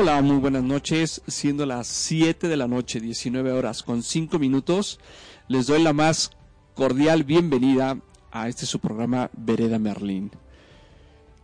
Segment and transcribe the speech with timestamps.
[0.00, 1.22] Hola, muy buenas noches.
[1.26, 5.00] Siendo las 7 de la noche, 19 horas con 5 minutos,
[5.48, 6.30] les doy la más
[6.74, 7.98] cordial bienvenida
[8.30, 10.30] a este su programa Vereda Merlín.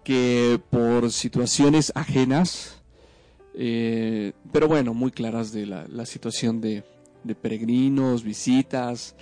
[0.03, 2.83] Que por situaciones ajenas,
[3.55, 6.85] eh, pero bueno, muy claras de la, situación de,
[7.41, 9.17] peregrinos, visitas,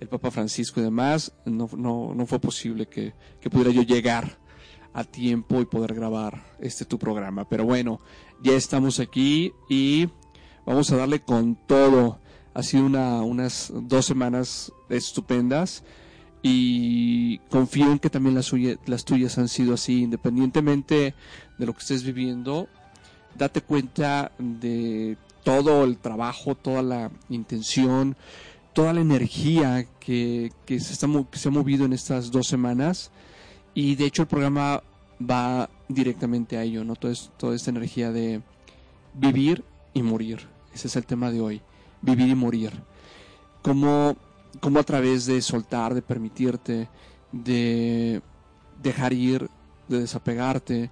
[0.00, 4.38] el Papa Francisco y demás, no, fue posible que, que pudiera yo llegar
[4.92, 7.48] a tiempo y poder grabar este tu programa.
[7.48, 8.00] Pero bueno,
[8.42, 10.08] ya estamos aquí y
[10.66, 12.18] vamos a darle con todo.
[12.54, 15.84] Ha sido una, unas dos semanas estupendas
[16.46, 18.52] y confío en que también las,
[18.84, 21.14] las tuyas han sido así, independientemente
[21.56, 22.68] de lo que estés viviendo.
[23.34, 28.14] Date cuenta de todo el trabajo, toda la intención,
[28.74, 33.10] toda la energía que, que, se, está, se ha movido en estas dos semanas
[33.72, 34.82] y de hecho el programa
[35.18, 36.94] va directamente a ello, ¿no?
[36.94, 38.42] Toda, toda esta energía de
[39.14, 39.64] vivir
[39.94, 40.40] y morir.
[40.74, 41.62] Ese es el tema de hoy,
[42.02, 42.70] vivir y morir.
[43.62, 44.18] Cómo,
[44.60, 46.88] cómo a través de soltar, de permitirte,
[47.32, 48.22] de
[48.82, 49.48] dejar ir,
[49.88, 50.90] de desapegarte,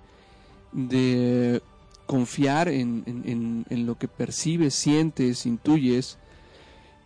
[0.72, 1.62] de
[2.06, 6.18] confiar en, en, en, lo que percibes, sientes, intuyes,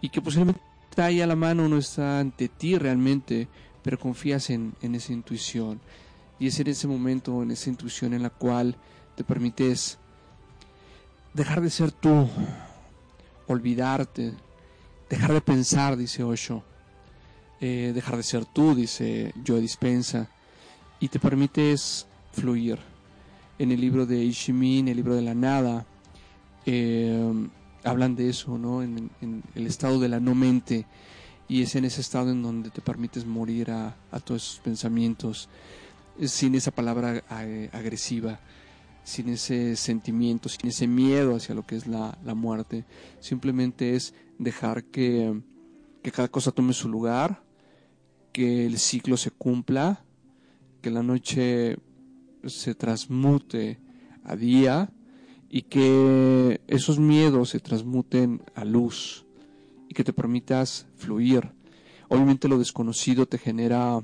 [0.01, 3.49] y que posiblemente está ahí a la mano, no está ante ti realmente,
[3.83, 5.81] pero confías en, en esa intuición.
[6.39, 8.77] Y es en ese momento, en esa intuición en la cual
[9.15, 9.99] te permites
[11.35, 12.29] dejar de ser tú,
[13.47, 14.35] olvidarte,
[15.09, 16.65] dejar de pensar, dice Osho,
[17.61, 20.29] eh, dejar de ser tú, dice Joe Dispensa,
[21.01, 22.79] y te permites fluir.
[23.59, 25.87] En el libro de Ishimi, en el libro de la nada,
[26.67, 27.49] eh,
[27.85, 28.83] hablan de eso, ¿no?
[28.83, 29.11] En,
[29.55, 30.87] el estado de la no mente,
[31.49, 35.49] y es en ese estado en donde te permites morir a, a todos esos pensamientos
[36.25, 38.41] sin esa palabra eh, agresiva,
[39.07, 42.85] sin ese sentimiento, sin ese miedo hacia lo que es la, muerte.
[43.21, 45.43] Simplemente es dejar que,
[46.03, 47.41] que cada cosa tome su lugar,
[48.33, 50.05] que el ciclo se cumpla,
[50.83, 51.79] que la noche
[52.47, 53.79] se transmute
[54.25, 54.91] a día
[55.49, 59.25] y que esos miedos se transmuten a luz
[59.89, 61.53] y que te permitas fluir.
[62.09, 64.03] Obviamente lo desconocido te genera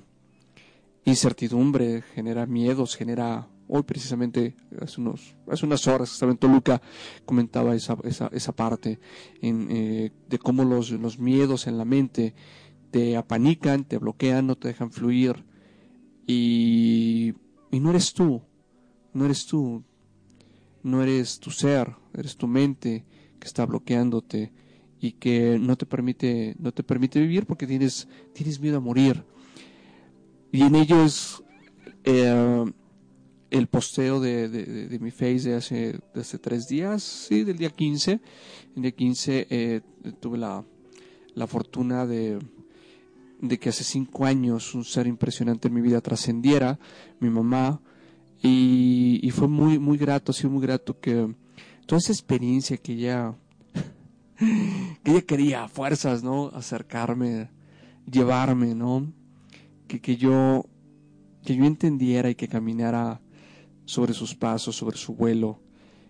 [1.04, 6.82] incertidumbre, genera miedos, genera hoy precisamente hace unos unas horas estaba en Toluca
[7.24, 9.00] comentaba esa, esa, esa parte
[9.40, 12.34] eh, de cómo los, los miedos en la mente
[12.90, 15.46] te apanican, te bloquean, no te dejan fluir.
[16.26, 17.32] Y,
[17.70, 18.42] y no eres tú,
[19.14, 19.82] no eres tú,
[20.82, 23.06] no eres tu ser, eres tu mente
[23.40, 24.52] que está bloqueándote
[25.00, 29.24] y que no te permite no te permite vivir porque tienes tienes miedo a morir.
[30.52, 31.42] Y en ellos
[32.04, 32.70] eh,
[33.52, 38.20] el posteo de, de, mi face de hace, de tres días, sí, del día 15.
[38.76, 39.80] El día 15 eh,
[40.20, 40.64] tuve la,
[41.34, 42.38] la fortuna de,
[43.40, 46.78] de que hace cinco años un ser impresionante en mi vida trascendiera,
[47.20, 47.80] mi mamá,
[48.42, 51.32] y, fue muy, muy grato, ha sido muy grato que
[51.86, 53.34] toda esa experiencia que ella,
[55.04, 56.48] que ella quería fuerzas, ¿no?
[56.48, 57.50] Acercarme,
[58.10, 59.12] llevarme, ¿no?
[59.86, 60.66] que, yo,
[61.44, 63.20] que yo entendiera y que caminara
[63.92, 65.60] sobre sus pasos, sobre su vuelo,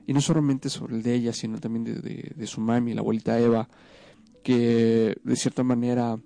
[0.06, 3.68] y no solamente sobre el de ella, sino también de, su mami, la abuelita Eva,
[4.44, 6.16] que de cierta manera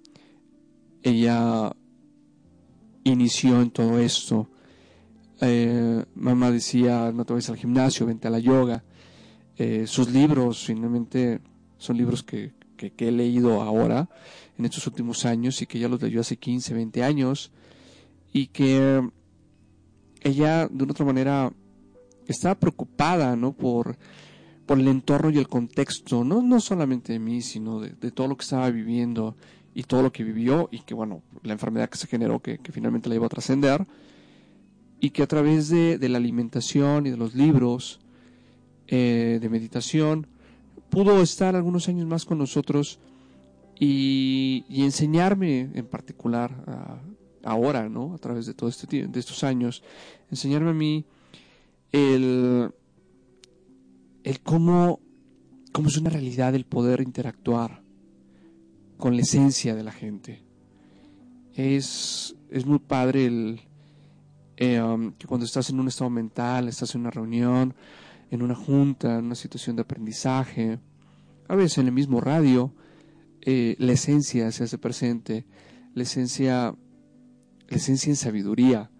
[1.02, 1.74] ella
[3.04, 4.50] inició en todo esto.
[5.40, 8.84] Eh, mamá decía, no te vayas al gimnasio, vente a la yoga.
[9.56, 11.40] Eh, sus libros, finalmente,
[11.78, 14.10] son libros que, que, he leído ahora,
[14.58, 17.50] en estos últimos años, y que ella los leyó hace 15, 20 años,
[18.30, 19.08] y que
[20.26, 21.52] ella, de una otra manera,
[22.26, 23.52] estaba preocupada, ¿no?
[23.52, 23.96] Por,
[24.66, 28.36] por el entorno y el contexto, no, no solamente de mí, sino de, todo lo
[28.36, 29.36] que estaba viviendo
[29.74, 33.08] y todo lo que vivió y que bueno, la enfermedad que se generó que, finalmente
[33.08, 33.86] la iba a trascender
[35.00, 38.00] y que a través de, la alimentación y de los libros
[38.88, 40.26] eh, de meditación
[40.90, 42.98] pudo estar algunos años más con nosotros
[43.78, 46.95] y, enseñarme en particular
[47.46, 48.14] ahora, ¿no?
[48.14, 49.82] A través de todo este de estos años,
[50.30, 51.04] enseñarme a mí
[51.92, 52.70] el,
[54.24, 55.00] el cómo,
[55.72, 57.82] cómo es una realidad el poder interactuar
[58.96, 60.42] con la esencia de la gente.
[61.54, 63.60] Es, es muy padre el,
[64.56, 67.74] eh, um, que cuando estás en un estado mental, estás en una reunión,
[68.30, 70.78] en una junta, en una situación de aprendizaje,
[71.48, 72.72] a veces en el mismo radio,
[73.42, 75.46] eh, la esencia se hace presente,
[75.94, 76.74] la esencia,
[77.68, 78.90] esencia en sabiduría,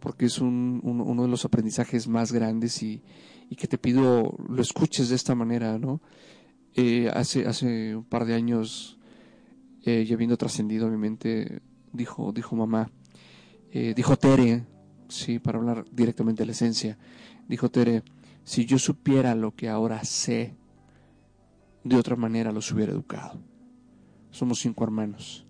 [0.00, 3.02] porque es un, uno de los aprendizajes más grandes y,
[3.56, 6.00] que te pido lo escuches de esta manera, ¿no?
[6.74, 8.98] Eh, hace, hace un par de años,
[9.84, 12.90] eh, ya habiendo trascendido mi mente, dijo, dijo mamá,
[13.72, 14.64] eh, dijo Tere,
[15.08, 16.98] sí, para hablar directamente de la esencia,
[17.48, 18.02] dijo Tere,
[18.44, 20.54] si yo supiera lo que ahora sé,
[21.82, 23.40] de otra manera los hubiera educado.
[24.30, 25.46] Somos cinco hermanos.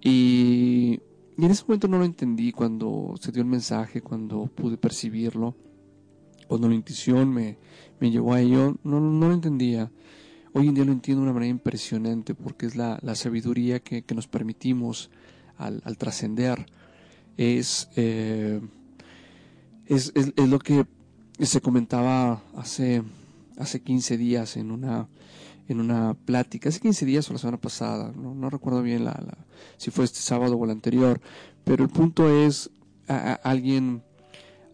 [0.00, 1.00] Y
[1.36, 5.56] y en ese momento no lo entendí cuando se dio el mensaje, cuando pude percibirlo,
[6.46, 7.56] cuando la intuición me,
[8.00, 9.90] me llevó a ello, no, no lo entendía.
[10.52, 14.02] Hoy en día lo entiendo de una manera impresionante porque es la, la sabiduría que,
[14.02, 15.10] que, nos permitimos
[15.56, 16.66] al, al trascender.
[17.38, 18.60] Es, eh,
[19.86, 20.84] es, es, es, lo que
[21.40, 23.02] se comentaba hace,
[23.56, 25.08] hace 15 días en una,
[25.72, 29.38] en una plática, hace 15 días o la semana pasada, no, recuerdo bien la,
[29.76, 31.20] si fue este sábado o el anterior,
[31.64, 32.70] pero el punto es,
[33.42, 34.02] alguien,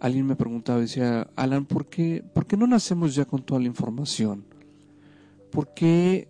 [0.01, 3.67] alguien me preguntaba, decía, Alan, ¿por qué, ¿por qué no nacemos ya con toda la
[3.67, 4.45] información?
[5.51, 6.29] ¿Por qué,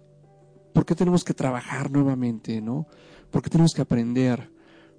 [0.73, 2.87] ¿Por qué tenemos que trabajar nuevamente, no?
[3.31, 4.51] ¿Por qué tenemos que aprender?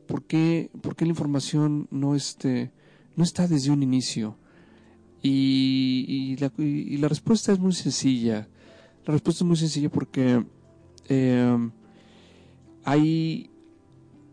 [0.07, 2.72] ¿Por qué, por qué la información no, este,
[3.15, 4.36] no está desde un inicio?
[5.22, 8.48] La, y la respuesta es muy sencilla
[9.09, 10.45] la respuesta es muy sencilla porque
[11.07, 11.69] eh,
[12.83, 13.50] hay,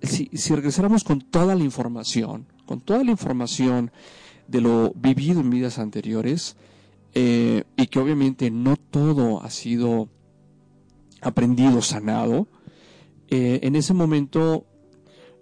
[0.02, 3.90] si, regresáramos con toda la información, con toda la información
[4.46, 6.58] de lo vivido en vidas anteriores,
[7.14, 10.10] eh, y que obviamente no todo ha sido
[11.22, 12.46] aprendido, sanado,
[13.28, 14.66] eh, en ese momento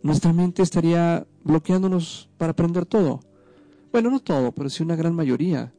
[0.04, 3.19] nuestra mente estaría bloqueándonos para aprender todo.
[3.90, 5.75] Bueno, no todo, pero sí una gran mayoría.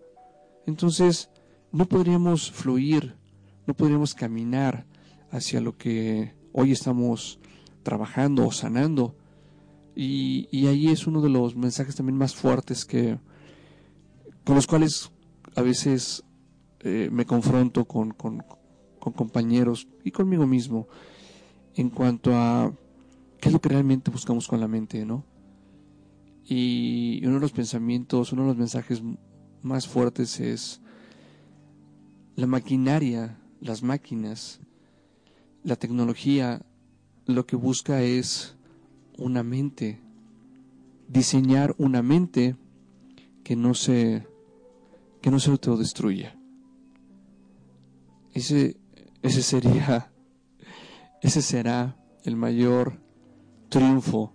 [0.65, 1.29] Entonces,
[1.71, 3.15] no podríamos fluir
[3.65, 4.85] no podríamos caminar
[5.31, 7.39] hacia lo que hoy estamos
[7.83, 9.15] trabajando o sanando.
[9.95, 13.17] Y, ahí es uno de los mensajes también más fuertes que
[14.43, 15.11] con los cuales
[15.55, 16.23] a veces
[16.81, 18.43] eh, me confronto con, con,
[18.99, 20.87] compañeros y conmigo mismo
[21.75, 22.73] en cuanto a
[23.39, 25.23] qué es lo que realmente buscamos con la mente, ¿no?
[26.43, 29.01] Y uno de los pensamientos, uno de los mensajes
[29.61, 30.81] más fuertes es
[32.35, 34.59] la maquinaria las máquinas,
[35.63, 36.61] la tecnología,
[37.25, 38.55] lo que busca es
[39.17, 39.99] una mente,
[41.07, 42.55] diseñar una mente
[43.43, 44.27] que no se,
[45.19, 46.37] que no se autodestruya.
[48.33, 48.77] Ese,
[49.23, 50.11] ese sería,
[51.23, 52.99] ese será el mayor
[53.69, 54.31] triunfo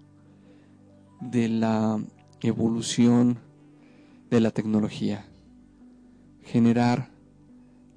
[1.21, 2.03] de la
[2.41, 3.39] evolución
[4.29, 5.25] de la tecnología.
[6.43, 7.20] Generar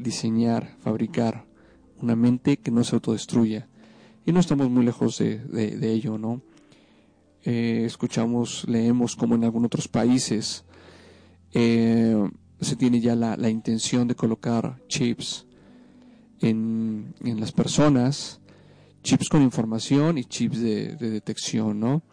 [0.03, 1.45] diseñar, fabricar
[2.01, 3.67] una mente que no se autodestruya.
[4.25, 6.41] Y no estamos muy lejos de, ello, ¿no?
[7.43, 10.63] Eh, escuchamos, leemos como en algunos otros países
[11.51, 12.29] eh,
[12.61, 15.45] se tiene ya la, intención de colocar chips
[16.39, 18.39] en, las personas,
[19.03, 22.03] chips con información y chips de, de detección, ¿no?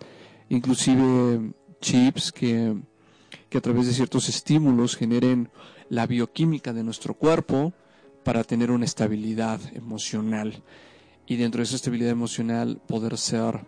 [0.49, 2.77] Inclusive chips que,
[3.49, 5.51] que a través de ciertos estímulos generen
[5.89, 7.73] la bioquímica de nuestro cuerpo
[8.25, 10.63] para tener una estabilidad emocional.
[11.27, 13.67] Y dentro de esa estabilidad emocional poder ser,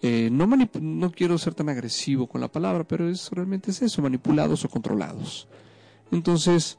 [0.00, 4.02] eh, no, no quiero ser tan agresivo con la palabra, pero es realmente es eso,
[4.02, 5.48] manipulados o controlados.
[6.10, 6.78] Entonces,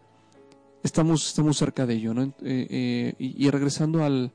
[0.84, 2.24] estamos, estamos cerca de ello, ¿no?
[2.24, 4.32] Eh, eh, y, regresando al,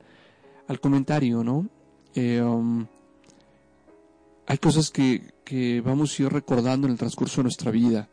[0.67, 1.67] al comentario, ¿no?
[2.15, 2.85] Um,
[4.47, 8.07] hay cosas que, que vamos a ir recordando en el transcurso de nuestra vida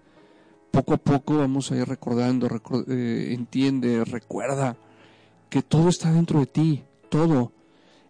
[0.73, 2.49] poco a poco vamos a ir recordando,
[2.89, 4.77] eh, entiende, recuerda
[5.49, 7.53] que todo está dentro de ti, todo.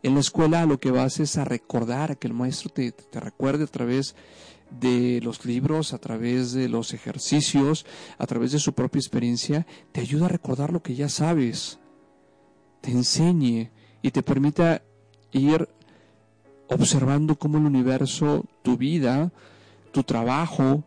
[0.03, 3.21] En la escuela lo que vas es a recordar, a que el maestro te, te
[3.21, 4.15] recuerde a través
[4.71, 7.85] de los libros, a través de los ejercicios,
[8.17, 11.81] a través de su propia experiencia, te ayuda a recordar lo que ya sabes,
[12.81, 13.71] te enseñe
[14.03, 14.83] y te permita
[15.33, 15.69] ir
[16.69, 19.33] observando cómo el universo, tu vida,
[19.91, 20.85] tu trabajo,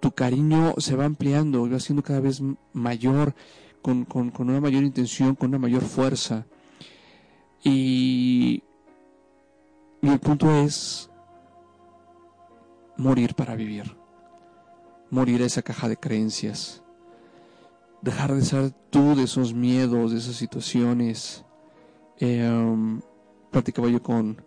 [0.00, 3.34] tu cariño se va ampliando va siendo cada vez mayor,
[3.82, 6.46] con, con, una mayor intención, con una mayor fuerza.
[7.64, 8.62] Y,
[10.00, 11.10] y el punto es
[12.96, 13.96] morir para vivir.
[15.10, 16.82] Morir a esa caja de creencias.
[18.02, 21.44] Dejar de ser tú de esos miedos, de esas situaciones.
[22.20, 23.00] Eh,
[23.50, 24.42] platicaba yo con,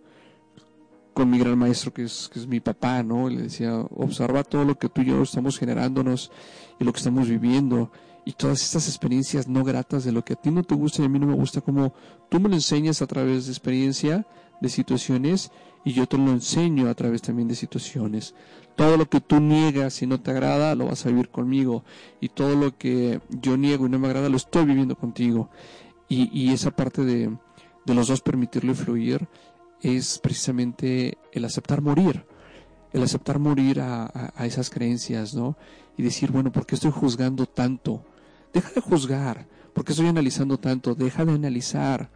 [1.14, 3.30] con mi gran maestro que es, que es mi papá, ¿no?
[3.30, 6.32] Le decía, observa todo lo que tú y yo estamos generándonos
[6.80, 7.92] y lo que estamos viviendo
[8.26, 11.06] y todas estas experiencias no gratas de lo que a ti no te gusta y
[11.06, 11.94] a mí no me gusta, como
[12.30, 14.28] tú me lo enseñas a través de experiencia,
[14.62, 15.52] de situaciones,
[15.84, 18.36] y yo te lo enseño a través también de situaciones.
[18.76, 21.84] Todo lo que tú niegas y no te agrada, lo vas a vivir conmigo,
[22.20, 25.50] y todo lo que yo niego y no me agrada, lo estoy viviendo contigo.
[26.08, 27.36] Y, y esa parte de,
[27.86, 29.28] de los dos permitirlo fluir
[29.82, 32.26] es precisamente el aceptar morir,
[32.94, 35.58] el aceptar morir a, esas creencias, ¿no?
[35.98, 38.04] Y decir, bueno, ¿por qué estoy juzgando tanto?
[38.54, 40.94] Deja de juzgar, ¿por qué estoy analizando tanto?
[40.96, 42.10] Deja de analizar,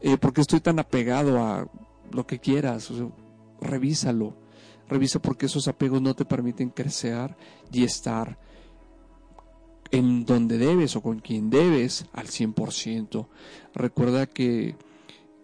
[0.00, 1.68] eh, ¿por qué estoy tan apegado a
[2.10, 2.90] lo que quieras?
[3.60, 4.34] revísalo,
[4.88, 7.36] revisa por qué esos apegos no te permiten crecer
[7.70, 8.38] y estar
[9.92, 13.28] en donde debes o con quien debes al 100%.
[13.74, 14.74] Recuerda que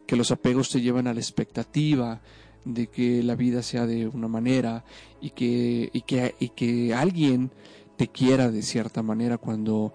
[0.08, 2.22] que los apegos te llevan a la expectativa
[2.64, 4.82] de que la vida sea de una manera
[5.20, 7.50] y que, y que, y que alguien
[7.98, 9.92] te quiera de cierta manera cuando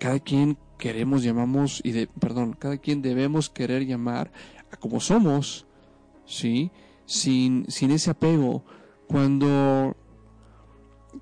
[0.00, 4.32] cada quien queremos, llamamos, y de, perdón, cada quien debemos querer llamar
[4.72, 5.68] a como somos,
[6.26, 6.72] ¿sí?
[7.04, 8.64] Sin, sin ese apego.
[9.06, 9.96] Cuando,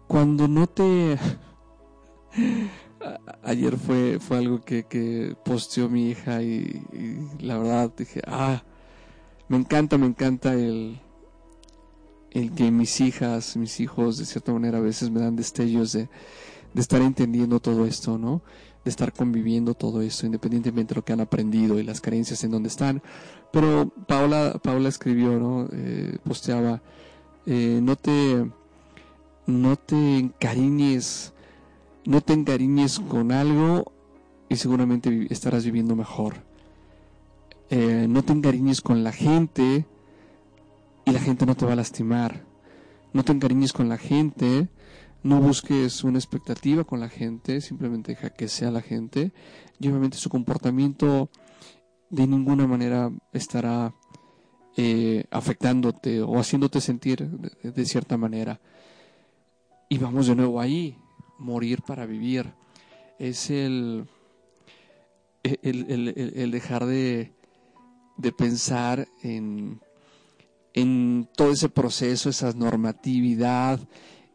[0.08, 1.18] cuando no te,
[3.42, 6.82] ayer fue, fue algo que, que posteó mi hija y,
[7.40, 8.62] la verdad dije, ah,
[9.48, 11.00] me encanta, me encanta el,
[12.30, 16.08] el que mis hijas, mis hijos, de cierta manera, a veces me dan destellos de,
[16.72, 18.42] de estar entendiendo todo esto, ¿no?
[18.84, 22.50] De estar conviviendo todo esto, independientemente de lo que han aprendido y las creencias en
[22.50, 23.02] donde están.
[23.52, 25.68] Pero Paula, Paula escribió, ¿no?
[25.72, 26.82] Eh, posteaba,
[27.46, 28.50] eh, no te,
[29.46, 31.33] no te encariñes
[32.06, 33.92] no te encariñes con algo
[34.48, 36.34] y seguramente estarás viviendo mejor.
[37.70, 39.86] Eh, no te encariñes con la gente
[41.04, 42.44] y la gente no te va a lastimar.
[43.12, 44.68] No te encariñes con la gente,
[45.22, 49.32] no busques una expectativa con la gente, simplemente deja que sea la gente
[49.78, 51.30] y obviamente su comportamiento
[52.10, 53.94] de ninguna manera estará
[54.76, 58.60] eh, afectándote o haciéndote sentir de cierta manera.
[59.88, 60.98] Y vamos de nuevo ahí,
[61.44, 62.54] morir para vivir,
[63.18, 64.08] es el,
[65.42, 67.32] el, dejar de,
[68.16, 69.80] de pensar en,
[70.72, 73.78] en todo ese proceso, esa normatividad,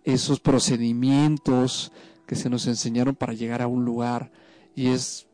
[0.03, 1.91] esos procedimientos
[2.27, 4.31] que se nos enseñaron para llegar a un lugar
[4.75, 5.27] y es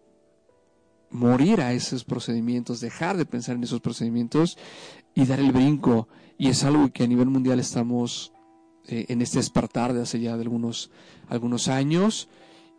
[1.12, 4.58] morir a esos procedimientos, dejar de pensar en esos procedimientos
[5.14, 6.08] y dar el brinco.
[6.38, 8.34] Y es algo que a nivel mundial estamos
[8.88, 10.92] eh, en este despertar de hace ya de algunos,
[11.28, 12.30] algunos años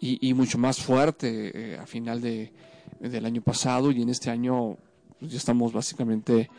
[0.00, 2.52] y, mucho más fuerte eh, a final de,
[3.00, 4.76] del año pasado y en este año
[5.18, 6.50] pues, ya estamos básicamente,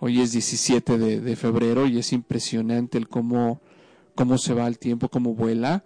[0.00, 3.60] hoy es 17 de, febrero y es impresionante el cómo,
[4.14, 5.84] cómo se va el tiempo, cómo vuela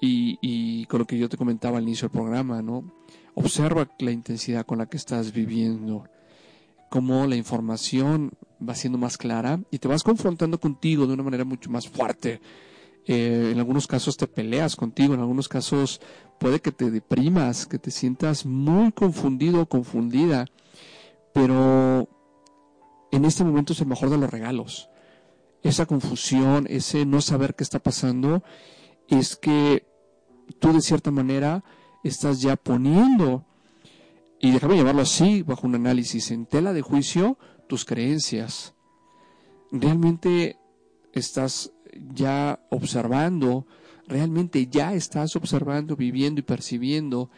[0.00, 2.92] y, y con lo que yo te comentaba al inicio del programa, ¿no?
[3.34, 6.04] Observa la intensidad con la que estás viviendo
[6.90, 8.32] cómo la información
[8.68, 12.40] va siendo más clara y te vas confrontando contigo de una manera mucho más fuerte.
[13.06, 16.00] Eh, en algunos casos te peleas contigo, en algunos casos
[16.38, 20.46] puede que te deprimas, que te sientas muy confundido o confundida,
[21.32, 22.08] pero
[23.10, 24.88] en este momento es el mejor de los regalos.
[25.62, 28.42] Esa confusión, ese no saber qué está pasando,
[29.08, 29.86] es que
[30.58, 31.64] tú de cierta manera
[32.04, 33.44] estás ya poniendo
[34.44, 37.38] y déjame llamarlo así, bajo un análisis en tela de juicio,
[37.72, 38.74] tus creencias.
[39.70, 40.58] Realmente
[41.14, 41.72] estás
[42.12, 43.66] ya observando,
[44.06, 47.30] realmente ya estás observando, viviendo y percibiendo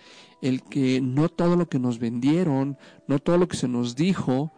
[0.43, 4.51] el que no todo lo que nos vendieron, no todo lo que se nos dijo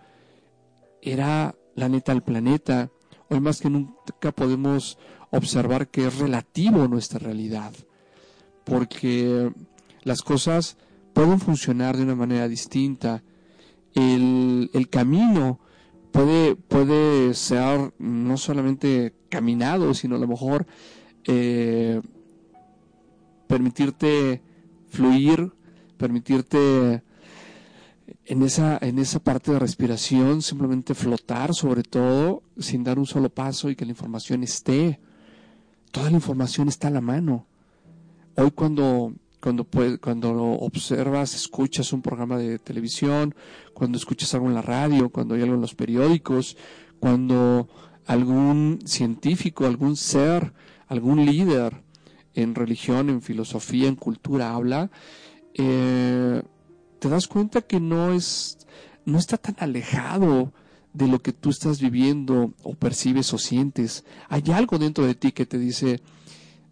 [1.02, 2.90] era la neta al planeta.
[3.28, 4.96] Hoy más que nunca podemos
[5.30, 7.74] observar que es relativo nuestra realidad,
[8.64, 9.52] porque
[10.04, 10.78] las cosas
[11.12, 13.22] pueden funcionar de una manera distinta.
[13.94, 15.60] El, el camino
[16.16, 20.66] puede, puede ser no solamente caminado, sino a lo mejor
[21.26, 22.00] eh,
[23.46, 24.40] permitirte
[24.88, 25.52] fluir,
[25.98, 27.02] permitirte
[28.24, 33.28] en esa, en esa parte de respiración, simplemente flotar sobre todo, sin dar un solo
[33.28, 34.98] paso y que la información esté.
[35.90, 37.46] Toda la información está a la mano.
[38.36, 39.12] Hoy cuando,
[39.46, 39.64] cuando,
[40.00, 43.32] cuando observas, escuchas un programa de televisión,
[43.74, 46.56] cuando escuchas algo en la radio, cuando hay algo en los periódicos,
[46.98, 47.68] cuando
[48.06, 50.52] algún científico, algún ser,
[50.88, 51.84] algún líder
[52.34, 54.90] en religión, en filosofía, en cultura habla,
[55.54, 56.42] eh,
[56.98, 58.58] te das cuenta que no es,
[59.04, 60.52] no está tan alejado
[60.92, 64.02] de lo que tú estás viviendo o percibes o sientes.
[64.28, 66.00] Hay algo dentro de ti que te dice,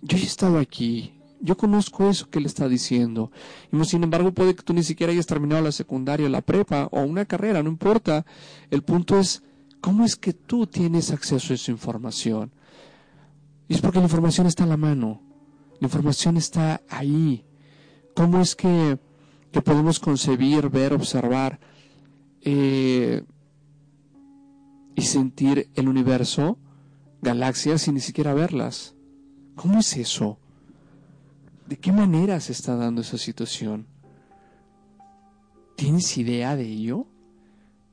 [0.03, 1.15] yo he estado aquí,
[1.45, 3.31] yo conozco eso que él está diciendo.
[3.71, 7.03] Y sin embargo, puede que tú ni siquiera hayas terminado la secundaria, la prepa o
[7.03, 8.25] una carrera, no importa.
[8.71, 9.43] El punto es,
[9.81, 12.51] ¿cómo es que tú tienes acceso a esa información?
[13.69, 15.21] Y es porque la información está en la mano.
[15.81, 17.45] La información está ahí.
[18.15, 18.99] ¿Cómo es que
[19.55, 21.61] que podemos concebir, ver, observar
[22.41, 23.23] eh,
[24.97, 26.59] y sentir el universo,
[27.23, 28.97] galaxias, sin ni siquiera verlas.
[29.55, 30.41] ¿Cómo es eso?
[31.67, 33.87] ¿De qué manera se está dando esa situación?
[35.77, 37.07] ¿Tienes idea de ello?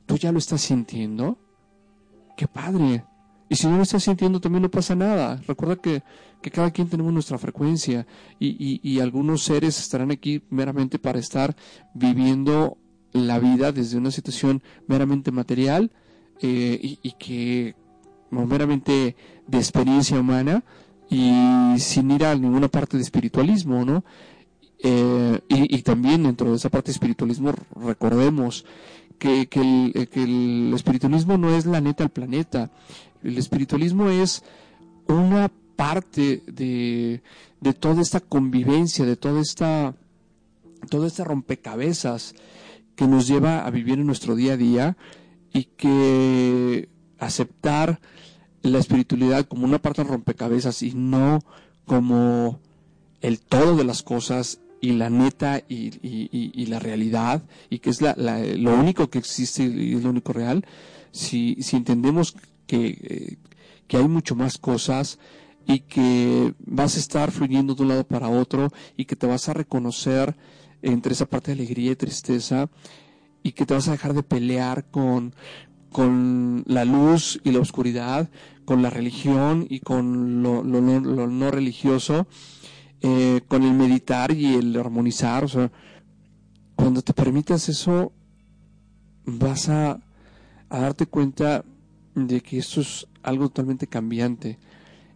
[0.06, 1.38] ¿Tú ya lo estás sintiendo?
[2.36, 3.06] ¡Qué padre!
[3.52, 5.42] Y si no lo estás sintiendo también no pasa nada.
[5.48, 6.04] Recuerda que,
[6.52, 8.08] cada quien tenemos nuestra frecuencia
[8.40, 11.56] y, algunos seres estarán aquí meramente para estar
[11.94, 12.78] viviendo
[13.14, 15.92] la vida desde una situación meramente material
[16.42, 17.76] eh, y, que
[18.32, 20.64] meramente de experiencia humana
[21.12, 24.06] y sin ir a ninguna parte de espiritualismo, ¿no?
[24.80, 28.66] Eh, y, también dentro de esa parte de espiritualismo recordemos
[29.20, 32.72] que, el, que el espiritualismo no es la neta al planeta,
[33.24, 34.42] el espiritualismo es
[35.08, 37.22] una parte de,
[37.80, 39.94] toda esta convivencia, de toda esta
[41.24, 42.34] rompecabezas
[42.96, 44.98] que nos lleva a vivir en nuestro día a día
[45.54, 46.88] y que
[47.20, 48.00] aceptar
[48.62, 51.40] la espiritualidad como una parte de rompecabezas y no
[51.86, 52.60] como
[53.22, 58.74] el todo de las cosas y la neta y, la realidad y que es lo
[58.74, 60.66] único que existe y es lo único real,
[61.12, 62.36] si, si entendemos
[62.70, 63.38] eh,
[63.88, 65.20] que, hay mucho más cosas
[65.68, 69.50] y que vas a estar fluyendo de un lado para otro y que te vas
[69.50, 70.36] a reconocer
[70.82, 72.70] entre esa parte de alegría y tristeza
[73.44, 75.36] y que te vas a dejar de pelear con,
[75.92, 78.30] con la luz y la oscuridad,
[78.66, 82.28] con la religión y con lo, no religioso,
[83.02, 85.44] eh, con el meditar y el armonizar.
[85.44, 85.72] O sea,
[86.76, 88.14] cuando te permitas eso,
[89.26, 90.00] vas a,
[90.70, 91.66] a darte cuenta
[92.16, 94.60] de que esto es algo totalmente cambiante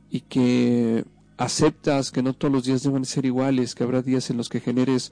[0.10, 1.06] y que
[1.38, 4.60] aceptas que no todos los días deben ser iguales, que habrá días en los que
[4.60, 5.12] generes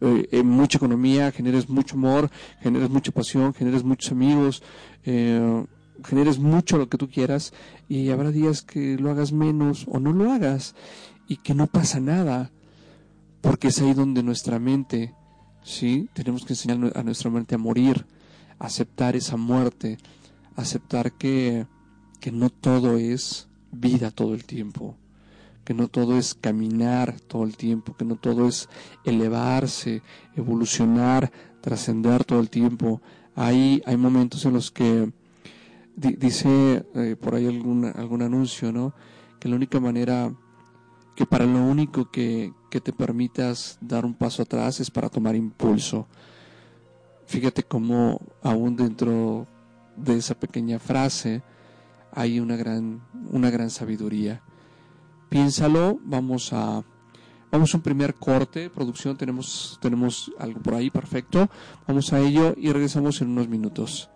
[0.00, 2.30] eh, eh, mucha economía, generes mucho amor,
[2.60, 4.62] generes mucha pasión, generes muchos amigos,
[5.04, 5.64] eh,
[6.04, 7.52] generes mucho lo que tú quieras
[7.88, 10.74] y habrá días que lo hagas menos o no lo hagas
[11.28, 12.50] y que no pasa nada
[13.40, 15.14] porque es ahí donde nuestra mente,
[15.62, 18.04] sí, tenemos que enseñar a nuestra mente a morir,
[18.58, 19.98] aceptar esa muerte,
[20.56, 21.66] aceptar que,
[22.20, 24.96] que no todo es vida todo el tiempo,
[25.66, 28.68] que no todo es caminar todo el tiempo, que no todo es
[29.04, 30.00] elevarse,
[30.36, 33.02] evolucionar, trascender todo el tiempo.
[33.34, 35.10] Hay, hay momentos en los que
[35.96, 38.94] dice eh, por ahí algún, algún anuncio, ¿no?
[39.40, 40.32] Que la única manera,
[41.16, 45.34] que para lo único que, que te permitas dar un paso atrás es para tomar
[45.34, 46.06] impulso.
[47.26, 49.48] Fíjate cómo aún dentro
[49.96, 51.42] de esa pequeña frase
[52.12, 53.02] hay una gran,
[53.32, 54.42] una gran sabiduría.
[55.28, 56.82] Piénsalo, vamos a,
[57.50, 61.48] vamos a un primer corte, producción, tenemos, tenemos algo por ahí, perfecto.
[61.86, 64.10] Vamos a ello y regresamos en unos minutos.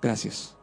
[0.00, 0.55] Gracias.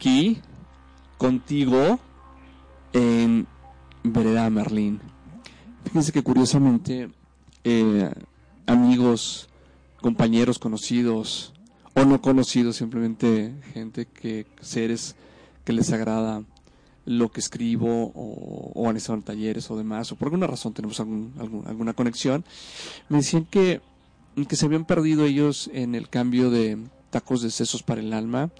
[0.00, 0.38] Aquí
[1.18, 2.00] contigo
[2.94, 3.46] en
[4.02, 4.98] Vereda Merlín.
[5.84, 7.10] Fíjense que curiosamente
[7.64, 8.10] eh,
[8.64, 9.50] amigos,
[10.00, 11.52] compañeros conocidos
[11.92, 15.16] o no conocidos, simplemente gente que seres
[15.66, 16.44] que les agrada
[17.04, 20.98] lo que escribo o, han estado en talleres o demás, o por alguna razón tenemos
[20.98, 22.42] alguna conexión,
[23.10, 23.82] me decían que,
[24.48, 26.78] que se habían perdido ellos en el cambio de
[27.10, 28.50] tacos de sesos para el alma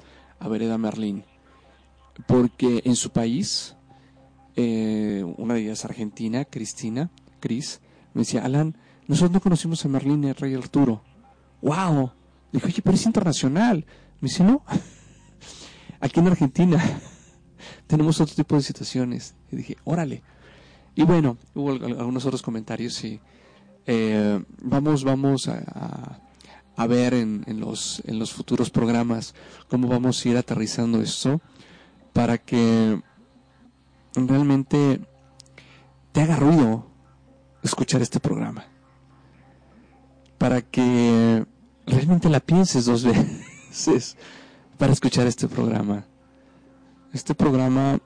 [0.41, 1.25] a Vereda Merlín,
[2.27, 3.77] porque en su país,
[4.57, 7.81] eh, una de ellas argentina, Cristina, Cris,
[8.15, 11.03] me decía, Alan, nosotros no conocimos a y a Rey Arturo.
[11.63, 12.13] ¡Wow!
[12.53, 13.85] Le dije, oye, pero es internacional.
[14.21, 14.63] Me dice, no,
[16.01, 16.83] aquí en Argentina
[17.87, 19.35] tenemos otro tipo de situaciones.
[19.51, 20.23] Y dije, órale.
[20.95, 23.21] Y bueno, hubo algunos otros comentarios y
[23.87, 26.21] eh, vamos, vamos a,
[26.77, 29.35] a, ver en, en, los, en los futuros programas
[29.69, 31.41] cómo vamos a ir aterrizando esto
[32.13, 33.01] para que
[34.15, 35.01] realmente
[36.13, 36.87] te haga ruido
[37.63, 38.65] escuchar este programa.
[40.39, 41.45] Para que
[41.87, 43.05] realmente la pienses dos
[43.69, 44.17] veces
[44.79, 46.07] para escuchar este programa.
[47.13, 47.99] Este programa,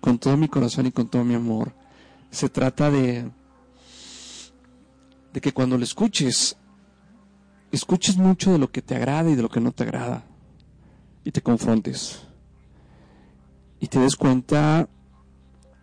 [0.00, 1.72] con todo mi corazón y con todo mi amor,
[2.30, 3.30] se trata de,
[5.32, 6.56] de que cuando lo escuches,
[7.72, 10.24] escuches mucho de lo que te agrada y de lo que no te agrada,
[11.24, 12.27] y te confrontes,
[13.80, 14.88] y te des cuenta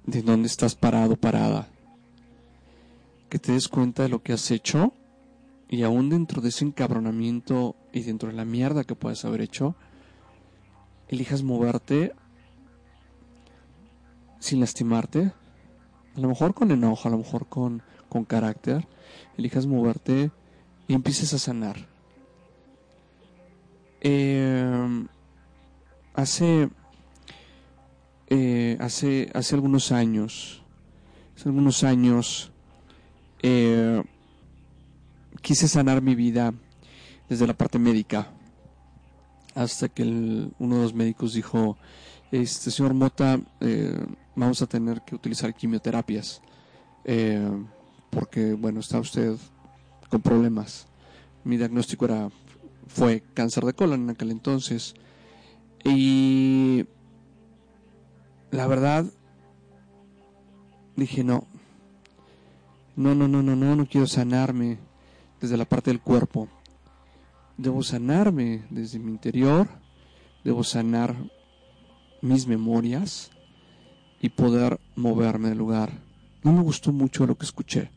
[0.06, 1.68] de dónde estás parado, parada,
[3.30, 4.94] que te des cuenta de lo que has hecho,
[5.68, 9.76] y aún dentro de ese encabronamiento y dentro de la mierda que puedes haber hecho,
[11.08, 12.14] elijas moverte
[14.40, 15.34] sin lastimarte,
[16.16, 18.88] a lo mejor con enojo, a lo mejor con, con carácter,
[19.38, 20.32] elijas moverte
[20.88, 21.78] y empieces a sanar.
[24.02, 25.08] Eh,
[26.14, 26.70] hace,
[28.28, 30.64] eh, hace, hace algunos años,
[31.36, 32.52] hace algunos años,
[33.44, 34.04] eh,
[35.42, 36.54] quise sanar mi vida
[37.30, 38.32] desde la parte médica,
[39.54, 41.78] hasta que uno de los médicos dijo,
[42.32, 46.42] este señor Mota, eh, vamos a tener que utilizar quimioterapias,
[48.10, 49.36] porque, bueno, está usted
[50.10, 50.88] con problemas.
[51.44, 52.30] Mi diagnóstico era,
[52.88, 54.96] fue cáncer de colon en aquel entonces.
[55.84, 56.86] Y
[58.52, 59.06] la verdad,
[60.96, 61.48] dije, no,
[62.96, 64.80] no, no, no, no, no, no quiero sanarme
[65.42, 66.48] desde la parte del cuerpo.
[67.58, 69.68] Debo sanarme desde mi interior,
[70.44, 71.16] debo sanar
[72.22, 73.32] mis memorias
[74.22, 75.92] y poder moverme del lugar.
[76.44, 77.92] No me gustó mucho lo que escuché.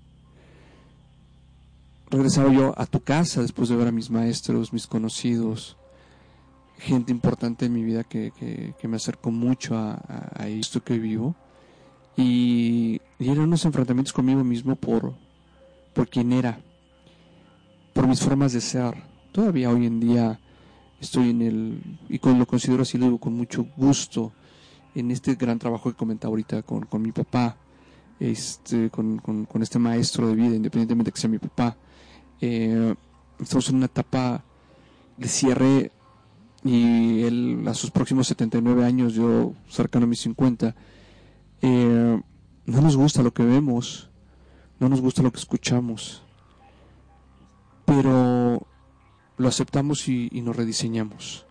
[2.10, 5.76] Regresaba yo a tu casa después de ver a mis maestros, mis conocidos,
[6.78, 8.32] gente importante en mi vida que,
[8.82, 11.34] me acercó mucho a, esto que vivo.
[12.16, 15.14] Y, y, eran unos enfrentamientos conmigo mismo por,
[15.94, 16.60] por quién era,
[17.92, 18.94] por mis formas de ser.
[19.32, 20.40] Todavía hoy en día
[21.00, 24.32] estoy en el, y con, lo considero así, lo digo con mucho gusto,
[24.94, 27.56] en este gran trabajo que comentaba ahorita con, con mi papá,
[28.18, 31.76] este, con, con, este maestro de vida, independientemente de que sea mi papá.
[32.40, 32.94] Eh,
[33.38, 34.42] estamos en una etapa
[35.16, 35.92] de cierre
[36.64, 40.74] y él a sus próximos 79 años, yo cercano a mis 50,
[41.62, 42.20] eh,
[42.66, 44.10] no nos gusta lo que vemos,
[44.78, 46.22] no nos gusta lo que escuchamos
[47.88, 48.66] pero
[49.38, 51.46] lo aceptamos y, nos rediseñamos.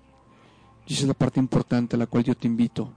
[0.85, 2.93] Y esa es la parte importante a la cual yo te invito.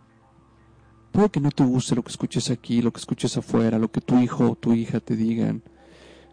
[1.10, 4.02] Puede que no te guste lo que escuches aquí, lo que escuches afuera, lo que
[4.02, 5.62] tu hijo o tu hija te digan,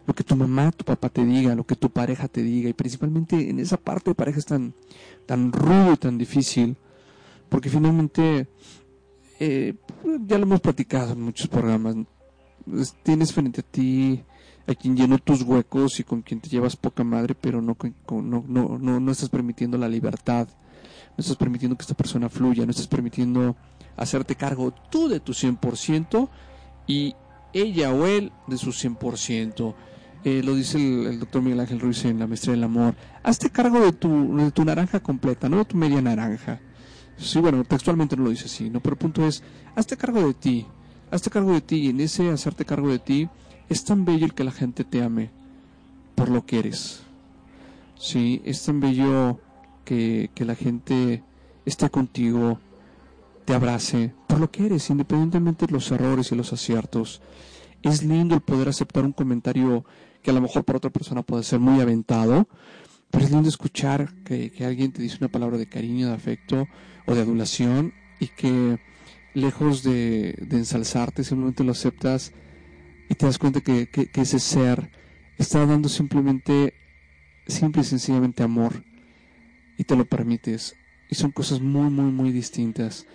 [0.08, 2.72] lo que tu mamá, tu papá te diga, lo que tu pareja te diga, y
[2.72, 4.72] principalmente en esa parte de pareja es tan,
[5.26, 6.78] tan rudo y tan difícil,
[7.50, 8.48] porque finalmente,
[9.38, 9.74] eh,
[10.26, 11.94] ya lo hemos platicado en muchos programas,
[13.02, 14.24] tienes frente a ti
[14.66, 17.76] a quien llenó tus huecos y con quien te llevas poca madre, pero no,
[18.10, 22.64] no, no, no, no estás permitiendo la libertad, no estás permitiendo que esta persona fluya,
[22.64, 23.56] no estás permitiendo
[23.94, 26.30] hacerte cargo tú de tu 100%
[26.86, 27.14] y
[27.52, 29.74] ella o él de su 100%.
[30.24, 32.94] Eh, lo dice el, doctor Miguel Ángel Ruiz en La Maestría del Amor.
[33.22, 36.60] Hazte cargo de tu, de tu naranja completa, no de tu media naranja.
[37.16, 38.80] Sí, bueno, textualmente no lo dice así, ¿no?
[38.80, 39.42] Pero el punto es,
[39.74, 40.66] hazte cargo de ti,
[41.10, 43.28] hazte cargo de ti y en ese hacerte cargo de ti
[43.68, 45.30] es tan bello el que la gente te ame
[46.14, 47.02] por lo que eres.
[47.96, 49.40] Sí, es tan bello
[49.84, 51.22] que, que la gente
[51.64, 52.60] esté contigo,
[53.44, 57.20] te abrace por lo que eres, independientemente de los errores y los aciertos.
[57.82, 59.84] Es lindo el poder aceptar un comentario
[60.28, 62.46] que a lo mejor para otra persona puede ser muy aventado,
[63.10, 66.68] pero es lindo escuchar que, alguien te dice una palabra de cariño, de afecto
[67.06, 68.78] o de adulación y que
[69.32, 72.34] lejos de, ensalzarte simplemente lo aceptas
[73.08, 74.90] y te das cuenta que, que ese ser
[75.38, 76.74] está dando simplemente,
[77.46, 78.84] simple y sencillamente amor
[79.78, 80.76] y te lo permites.
[81.08, 83.06] Y son cosas muy, muy, muy distintas.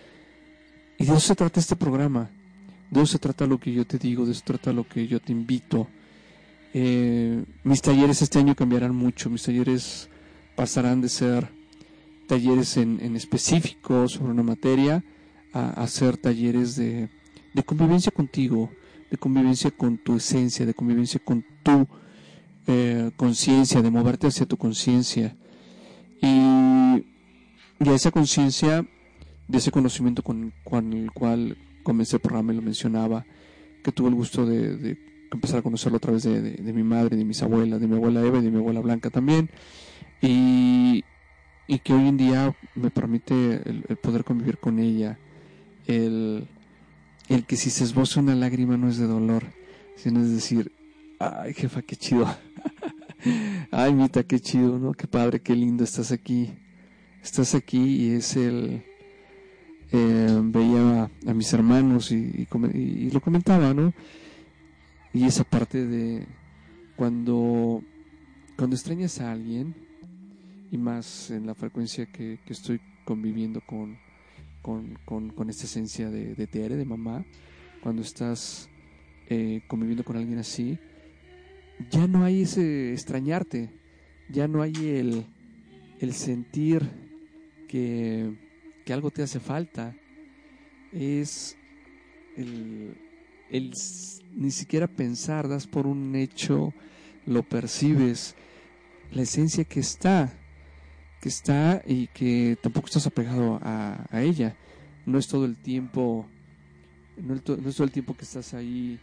[0.98, 2.32] Y de eso se trata este programa.
[2.90, 5.06] De eso se trata lo que yo te digo, de eso se trata lo que
[5.06, 5.88] yo te invito.
[6.74, 9.30] Eh, mis talleres este año cambiarán mucho.
[9.30, 10.10] Mis talleres
[10.56, 11.50] pasarán de ser
[12.28, 15.04] talleres en, en específico sobre una materia
[15.54, 17.10] a, ser talleres de,
[17.54, 18.72] de, convivencia contigo,
[19.12, 21.88] de convivencia con tu esencia, de convivencia con tu
[22.66, 25.36] eh, conciencia, de moverte hacia tu conciencia.
[26.22, 28.84] Y, y a esa conciencia,
[29.48, 30.54] de ese conocimiento con,
[30.94, 33.26] el cual comencé el programa y lo mencionaba,
[33.84, 34.98] que tuve el gusto de,
[35.34, 38.40] empezar a conocerlo a través de, mi madre, de mis abuelas, de mi abuela Eva
[38.40, 39.50] y de mi abuela Blanca también.
[40.22, 41.04] Y,
[41.84, 43.34] que hoy en día me permite
[43.68, 45.18] el, poder convivir con ella,
[45.88, 46.48] el,
[47.30, 49.44] el, que si se esboza una lágrima no es de dolor,
[49.96, 50.72] sino es decir,
[51.20, 52.28] ay jefa, qué chido.
[53.72, 54.94] Ay, Mita, qué chido, ¿no?
[54.94, 56.54] Qué padre, qué lindo, estás aquí.
[57.24, 58.84] Estás aquí y es el...
[59.92, 62.48] Eh, veía a, mis hermanos y,
[63.12, 63.94] lo comentaba, ¿no?
[65.14, 66.26] Y esa parte de
[66.96, 67.84] cuando,
[68.58, 69.76] cuando extrañas a alguien,
[70.72, 74.00] y más en la frecuencia que, estoy conviviendo con,
[74.64, 77.24] con, esta esencia de, de Tere, de mamá,
[77.84, 78.70] cuando estás
[79.30, 80.80] eh, conviviendo con alguien así,
[81.92, 83.70] ya no hay ese extrañarte,
[84.30, 85.26] ya no hay el,
[86.00, 86.90] el sentir
[87.68, 88.36] que,
[88.84, 89.96] que, algo te hace falta,
[90.92, 91.56] es
[92.36, 92.96] el,
[93.54, 93.72] el
[94.36, 96.74] ni siquiera pensar, das por un hecho,
[97.26, 98.36] lo percibes,
[99.12, 100.34] la esencia que está,
[101.22, 104.58] que está y que tampoco estás apegado a, a ella.
[105.06, 106.26] No es todo el tiempo,
[107.18, 109.00] no, es todo el tiempo que estás ahí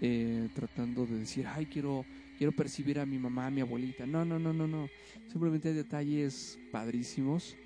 [0.00, 2.04] eh, tratando de decir, ay, quiero,
[2.38, 4.06] quiero percibir a mi mamá, a mi abuelita.
[4.06, 4.88] No, no, no, no, no.
[5.32, 7.56] Simplemente hay detalles padrísimos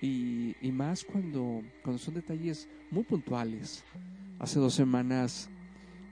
[0.00, 3.84] y, y más cuando, cuando son detalles muy puntuales.
[4.38, 5.50] Hace dos semanas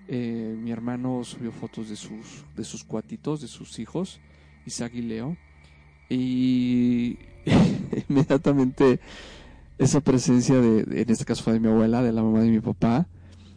[0.09, 4.21] eh, mi hermano subió fotos de sus, de sus cuatitos, de sus hijos,
[4.67, 5.37] Isaac y Leo,
[6.09, 7.19] y
[8.09, 9.01] inmediatamente
[9.79, 12.61] esa presencia de, en este caso fue de mi abuela, de la mamá de mi
[12.61, 13.07] papá,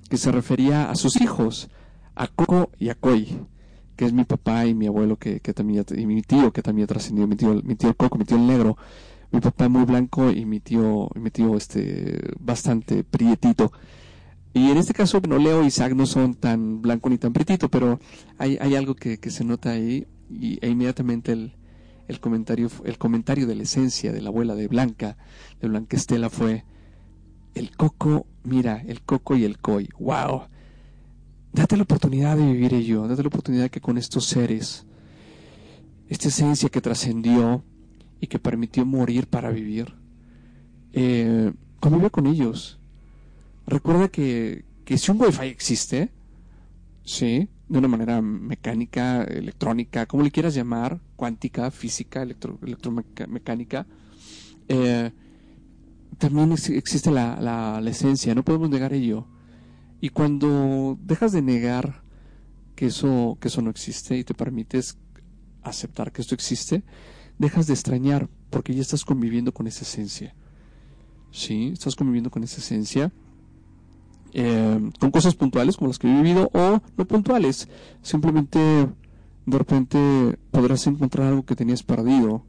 [0.10, 1.70] que se refería a sus hijos,
[2.16, 3.28] a Coco y a Koi,
[3.96, 6.86] que es mi papá y mi abuelo que, que también, y mi tío que también
[6.86, 8.78] ha trascendido, mi tío, mi tío Coco, mi tío el negro,
[9.32, 13.72] mi papá muy blanco y mi tío, mi tío este, bastante prietito.
[14.54, 17.70] Y en este caso, no Leo y Isaac no son tan blanco ni tan prietito,
[17.70, 18.00] pero
[18.38, 21.54] hay, hay algo que, que, se nota ahí y, e inmediatamente el,
[22.08, 25.18] el, comentario, el comentario de la esencia de la abuela de Blanca,
[25.62, 26.66] de Blanca Estela fue,
[27.54, 30.44] el coco, mira, el coco y el koi, wow
[31.52, 34.86] Date la oportunidad de vivir ello, date la oportunidad que con estos seres,
[36.08, 37.64] esta esencia que trascendió
[38.22, 39.96] y que permitió morir para vivir,
[40.94, 42.79] eh, convive con ellos.
[43.70, 46.12] Recuerda que, que si un wifi existe,
[47.04, 53.86] sí, de una manera mecánica, electrónica, como le quieras llamar, cuántica, física, electro, electromecánica,
[54.68, 55.12] eh,
[56.18, 59.28] también existe la, la, la esencia, no podemos negar ello
[60.02, 62.04] y cuando dejas de negar
[62.76, 64.98] que eso, que eso no existe y te permites
[65.62, 66.84] aceptar que esto existe,
[67.38, 70.34] dejas de extrañar porque ya estás conviviendo con esa esencia.
[71.32, 71.72] ¿Sí?
[71.74, 73.12] Estás conviviendo con esa esencia.
[74.34, 77.68] Eh, con cosas puntuales como las que he vivido o no puntuales.
[78.02, 82.44] Simplemente de repente podrás encontrar algo que tenías perdido.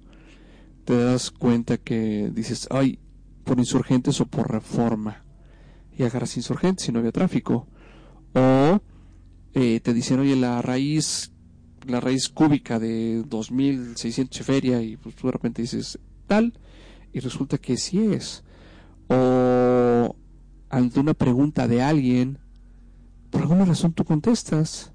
[0.85, 2.99] Te das cuenta que dices, ay,
[3.45, 5.25] por insurgentes o por reforma
[5.97, 7.67] y agarras insurgentes si no había tráfico.
[8.35, 8.81] O
[9.55, 11.33] eh, te dicen, oye, la raíz,
[11.87, 16.53] la raíz cúbica de 2600 feria y pues tú de repente dices tal
[17.13, 18.45] y resulta que sí es.
[19.09, 20.15] O
[20.71, 22.39] ante una pregunta de alguien,
[23.31, 24.93] por alguna razón tú contestas,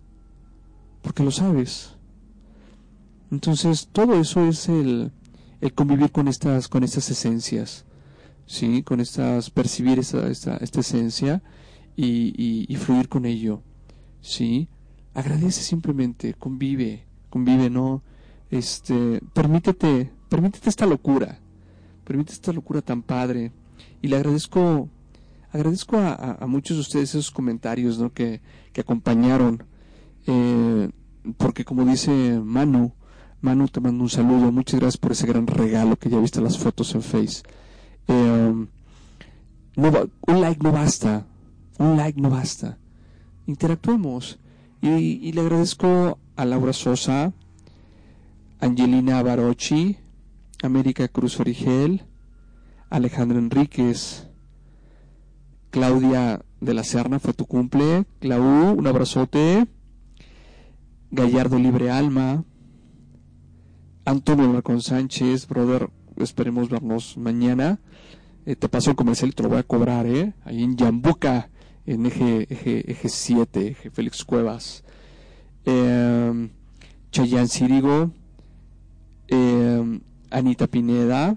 [1.02, 1.96] porque lo sabes.
[3.32, 5.12] Entonces todo eso es el,
[5.62, 7.86] el convivir con estas, con estas esencias.
[8.46, 8.84] ¿sí?
[8.84, 11.42] Con estas, percibir esta, esta, esencia
[11.96, 13.62] y, y, fluir con ello,
[14.22, 14.68] ¿sí?
[15.14, 18.04] Agradece simplemente, convive, convive, ¿no?
[18.52, 21.40] Este, permítete, permítete esta locura,
[22.04, 23.52] permítete esta locura tan padre.
[24.02, 24.90] Y le agradezco,
[25.56, 28.12] agradezco a, muchos de ustedes esos comentarios, ¿no?
[28.12, 28.42] Que,
[28.74, 29.64] que acompañaron,
[30.28, 30.90] eh,
[31.38, 32.94] porque como dice Manu,
[33.42, 34.52] Manu, te mando un saludo.
[34.52, 37.44] Muchas gracias por ese gran regalo que ya viste las fotos en Face.
[38.08, 38.66] Eh,
[39.78, 41.26] un like no basta.
[41.78, 42.78] Un like no basta.
[43.46, 44.40] Interactuemos.
[44.82, 47.34] Y, le agradezco a Laura Sosa,
[48.60, 49.98] Angelina Barochi,
[50.62, 52.04] América Cruz Origel,
[52.90, 54.28] Alejandra Enríquez,
[55.76, 58.06] Claudia de la Serna, fue tu cumple.
[58.22, 59.68] Clau, un abrazote.
[61.12, 62.46] Gallardo Libre Alma,
[64.06, 67.82] Antonio Marcón Sánchez, brother, esperemos vernos mañana.
[68.46, 70.34] Eh, te paso el comercial y te lo voy a cobrar, ¿eh?
[70.46, 71.50] Ahí en Yambuca,
[71.86, 74.86] en eje, eje, eje 7, eje Félix Cuevas.
[75.66, 76.50] Eh,
[77.12, 78.12] Chayanne Cirigo,
[79.28, 80.00] em,
[80.32, 81.36] Anita Pineda,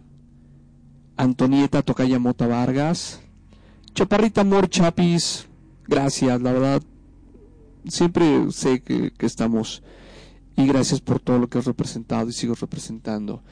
[1.17, 3.21] Antonieta Tocaya Mota Vargas,
[3.99, 5.49] Chaparrita Amor Chapis,
[5.89, 6.83] gracias, la verdad,
[7.89, 9.83] siempre sé que, estamos
[10.57, 13.43] y gracias por todo lo que has representado y sigo representando.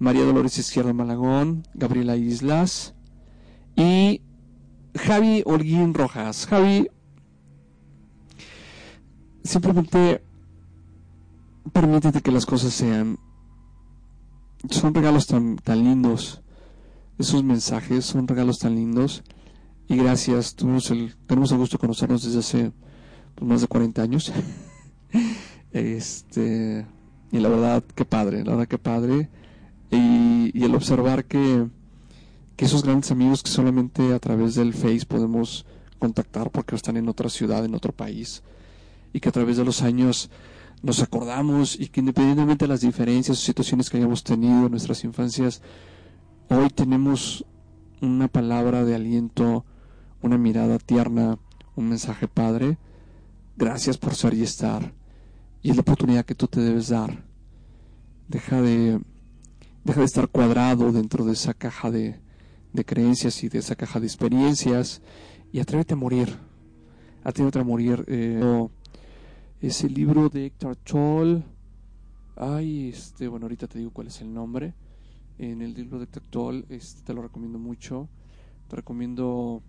[0.00, 2.96] María Dolores Izquierdo Malagón, Gabriela Islas
[3.76, 4.22] y
[4.98, 6.48] Javi Holguín Rojas.
[6.48, 6.88] Javi,
[9.44, 10.24] simplemente
[11.72, 13.20] permítete que las cosas sean.
[14.68, 16.42] Son regalos tan lindos.
[17.20, 19.22] Esos mensajes son regalos tan lindos.
[19.92, 22.72] Y gracias, tenemos el, tenemos el gusto de conocernos desde hace
[23.34, 24.32] pues, más de 40 años.
[25.70, 26.86] Este,
[27.30, 29.28] y la verdad, qué padre, la verdad, qué padre.
[29.90, 31.66] Y, el observar que,
[32.56, 35.66] que esos grandes amigos que solamente a través del Face podemos
[35.98, 38.42] contactar porque están en otra ciudad, en otro país,
[39.12, 40.30] y que a través de los años
[40.82, 45.04] nos acordamos y que independientemente de las diferencias o situaciones que hayamos tenido en nuestras
[45.04, 45.60] infancias,
[46.48, 47.44] hoy tenemos
[48.00, 49.64] una palabra de aliento,
[50.22, 51.38] una mirada tierna,
[51.76, 52.78] un mensaje padre.
[53.56, 54.94] Gracias por ser y estar.
[55.60, 57.24] Y es la oportunidad que tú te debes dar.
[58.28, 59.00] Deja de,
[59.84, 62.18] deja de estar cuadrado dentro de esa caja de,
[62.72, 65.02] de creencias y de esa caja de experiencias
[65.52, 66.38] y atrévete a morir.
[67.22, 68.04] Atrévete a morir.
[68.08, 68.68] Eh,
[69.60, 71.44] ese libro de Héctor Toll.
[72.36, 74.74] Ay, este, bueno, ahorita te digo cuál es el nombre.
[75.38, 78.08] En el libro de Héctor Toll, este, te lo recomiendo mucho.
[78.68, 79.62] Te recomiendo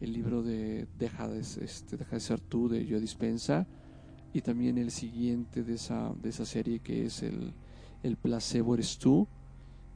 [0.00, 3.66] el libro de Deja de, este, Deja de ser tú de Yo Dispensa
[4.32, 7.52] y también el siguiente de esa, de esa serie que es el,
[8.02, 9.28] el placebo eres tú,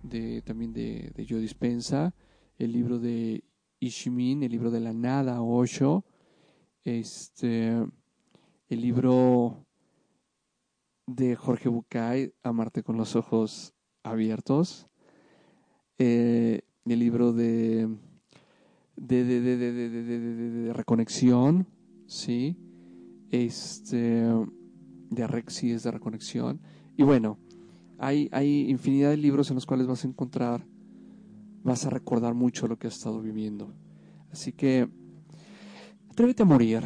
[0.03, 2.15] de, también de, de Joe Dispensa,
[2.59, 3.45] el libro de
[3.81, 6.05] Ishimin, el libro de la nada, Osho,
[6.85, 7.69] este,
[8.69, 9.65] el libro
[11.07, 14.87] de Jorge Bucay, Amarte con los ojos abiertos,
[15.99, 17.89] eh, el libro de
[18.97, 21.67] de, de, de, reconexión,
[22.07, 22.57] ¿sí?
[23.31, 24.25] este,
[25.11, 26.61] de Rexis, de Reconexión.
[26.97, 27.39] Y bueno,
[27.99, 30.67] hay, hay infinidad de libros en los cuales vas a encontrar,
[31.63, 33.73] vas a recordar mucho lo que has estado viviendo.
[34.31, 34.89] Así que
[36.11, 36.83] atrévete a morir,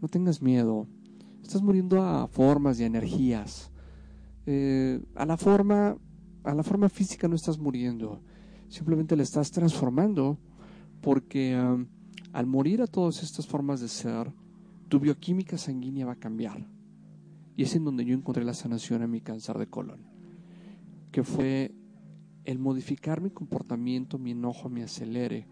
[0.00, 0.86] no tengas miedo.
[1.42, 3.70] Estás muriendo a formas y a energías.
[4.46, 5.96] Eh, a la forma,
[6.44, 8.20] a la forma física no estás muriendo,
[8.68, 10.38] simplemente la estás transformando,
[11.02, 11.54] porque
[12.32, 14.32] al morir a todas estas formas de ser,
[14.88, 16.66] tu bioquímica sanguínea va a cambiar.
[17.56, 20.00] Y es en donde yo encontré la sanación a mi cáncer de colon,
[21.10, 21.74] que fue
[22.44, 25.46] el modificar mi comportamiento, mi enojo, mi acelere,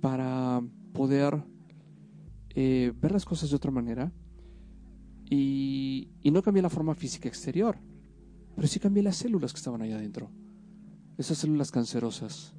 [0.00, 0.62] para
[0.92, 1.44] poder
[2.50, 4.12] eh, ver las cosas de otra manera.
[5.28, 7.76] Y, no cambié la forma física exterior,
[8.56, 10.30] pero sí cambié las células que estaban ahí adentro.
[11.18, 12.54] Esas células cancerosas.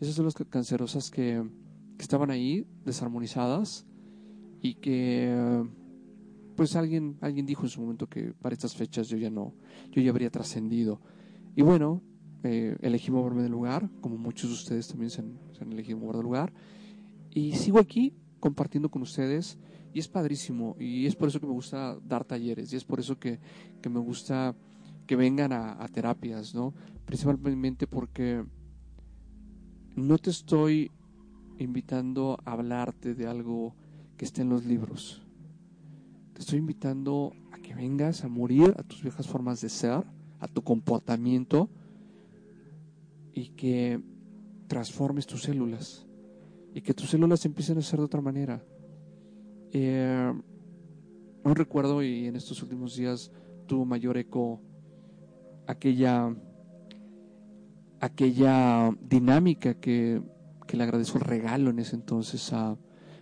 [0.00, 1.44] Esas células cancerosas que,
[1.98, 3.86] estaban ahí, desarmonizadas,
[4.62, 5.62] y que
[6.56, 9.54] pues alguien alguien dijo en su momento que para estas fechas yo ya no
[9.90, 11.00] yo ya habría trascendido.
[11.54, 12.02] Y bueno
[12.42, 15.38] eh, elegí moverme del lugar como muchos de ustedes también se han,
[15.72, 16.52] elegido mover del lugar.
[17.30, 19.58] Y sigo aquí compartiendo con ustedes
[19.92, 23.00] y es padrísimo y es por eso que me gusta dar talleres y es por
[23.00, 23.40] eso que,
[23.82, 24.54] que me gusta
[25.06, 26.72] que vengan a terapias no
[27.04, 28.44] principalmente porque
[29.96, 30.90] no te estoy
[31.58, 33.74] invitando a hablarte de algo
[34.16, 35.22] que esté en los libros.
[36.32, 40.04] Te estoy invitando a que vengas a morir a tus viejas formas de ser,
[40.38, 41.68] a tu comportamiento
[43.32, 44.00] y que
[44.66, 46.06] transformes tus células
[46.74, 48.64] y que tus células empiecen a ser de otra manera.
[49.72, 50.32] Eh,
[51.44, 53.30] no recuerdo y en estos últimos días
[53.66, 54.60] tuvo mayor eco
[55.66, 56.34] aquella
[58.00, 60.22] aquella dinámica que,
[60.66, 62.76] que le agradezco el regalo en ese entonces a,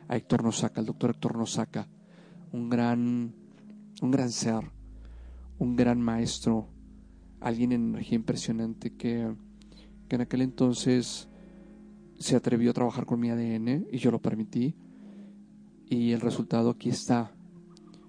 [0.08, 1.88] a Héctor Nosaca, al doctor Héctor Nosaca,
[2.52, 3.34] un gran,
[4.00, 4.64] un gran ser,
[5.58, 6.68] un gran maestro
[7.40, 9.32] alguien en energía impresionante que,
[10.08, 11.28] que en aquel entonces
[12.18, 14.74] se atrevió a trabajar con mi ADN y yo lo permití.
[15.86, 17.32] Y el resultado aquí está.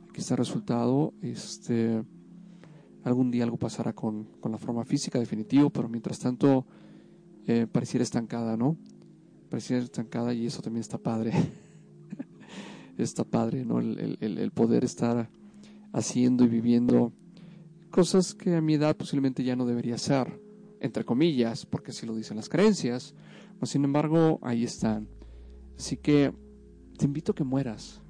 [0.10, 1.14] Aquí está el resultado.
[1.22, 2.04] Este,
[3.04, 6.66] algún día algo pasará con, con la forma física, definitivo, pero mientras tanto
[7.48, 8.78] eh, pareciera estancada, ¿no?
[9.50, 11.34] Pareciera estancada y eso también está padre.
[12.98, 13.80] está padre, ¿no?
[13.80, 15.30] El, poder estar
[15.94, 17.14] haciendo y viviendo
[17.90, 20.40] cosas que a mi edad posiblemente ya no debería ser,
[20.80, 23.16] entre comillas, porque así lo dicen las creencias,
[23.64, 25.08] sin embargo, ahí están.
[25.78, 26.34] Así que
[26.98, 28.02] te invito a que mueras.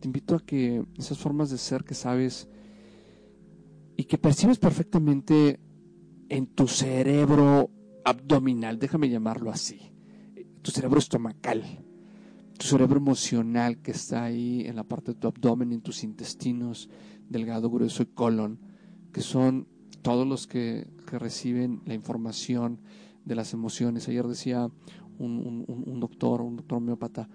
[0.00, 2.48] Te invito a que esas formas de ser que sabes
[3.98, 5.58] y que percibes perfectamente
[6.28, 7.68] en tu cerebro
[8.04, 9.92] abdominal, déjame llamarlo así,
[10.62, 11.64] tu cerebro estomacal,
[12.56, 16.88] tu cerebro emocional que está ahí en la parte de tu abdomen, en tus intestinos,
[17.28, 18.60] delgado, grueso y colon,
[19.12, 19.66] que son
[20.00, 22.80] todos los que, que reciben la información
[23.24, 24.08] de las emociones.
[24.08, 24.70] Ayer decía
[25.18, 27.28] un, doctor, un doctor homeópata,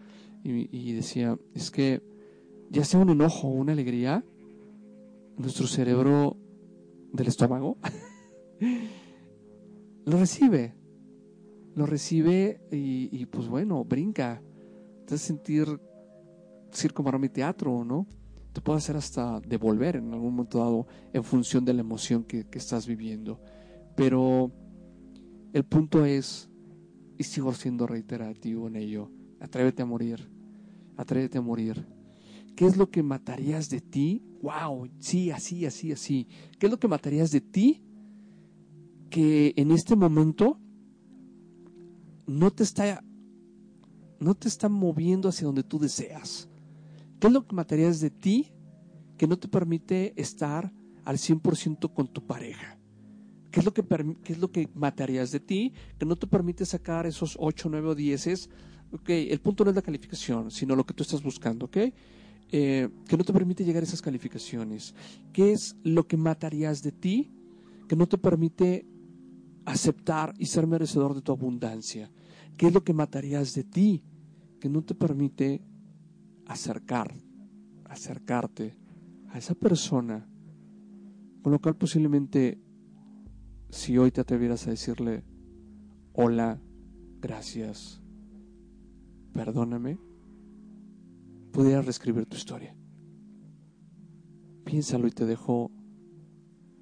[0.45, 2.01] y, decía, es que
[2.69, 4.23] ya sea un enojo o una alegría,
[5.37, 6.37] nuestro cerebro
[7.13, 7.77] del estómago
[10.05, 10.75] lo recibe,
[11.75, 14.41] lo recibe y, pues bueno, brinca,
[15.05, 15.79] te hace sentir
[16.71, 18.07] circo, maroma y teatro, ¿no?
[18.51, 22.45] Te puede hacer hasta devolver en algún momento dado en función de la emoción que
[22.51, 23.39] estás viviendo.
[23.95, 24.51] Pero
[25.53, 26.49] el punto es,
[27.17, 29.09] y sigo siendo reiterativo en ello,
[29.39, 30.29] atrévete a morir,
[30.97, 31.92] atrévete a morir.
[32.55, 34.23] ¿Qué es lo que matarías de ti?
[34.41, 34.89] ¡Wow!
[34.99, 36.27] Sí, así, así, así.
[36.59, 37.81] ¿Qué es lo que matarías de ti
[39.09, 40.59] que en este momento
[42.25, 43.03] no te está
[44.19, 46.49] no te está moviendo hacia donde tú deseas?
[47.19, 48.53] ¿Qué es lo que matarías de ti
[49.17, 50.71] que no te permite estar
[51.05, 52.77] al 100% con tu pareja?
[53.51, 53.83] ¿Qué es lo que,
[54.23, 55.73] qué es lo que matarías de ti?
[55.97, 58.49] Que no te permite sacar esos 8, 9 o 10.
[58.93, 61.77] Ok, el punto no es la calificación, sino lo que tú estás buscando, ¿ok?
[62.55, 64.93] Eh, que no te permite llegar a esas calificaciones.
[65.33, 67.31] ¿Qué es lo que matarías de ti
[67.87, 68.85] que no te permite
[69.65, 72.11] aceptar y ser merecedor de tu abundancia?
[72.55, 74.03] ¿Qué es lo que matarías de ti
[74.59, 75.63] que no te permite
[76.45, 77.15] acercar,
[77.85, 78.77] acercarte
[79.29, 80.29] a esa persona
[81.41, 82.61] con lo cual posiblemente
[83.71, 85.23] si hoy te atrevieras a decirle,
[86.13, 86.61] hola,
[87.19, 87.99] gracias,
[89.33, 89.97] perdóname,
[91.53, 92.75] pudieras reescribir tu historia.
[94.65, 95.71] Piénsalo y te dejo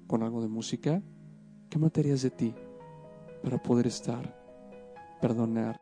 [0.06, 1.02] con algo de música.
[1.68, 2.54] ¿Qué matarías de ti
[3.42, 4.34] para poder estar,
[5.20, 5.76] perdonar?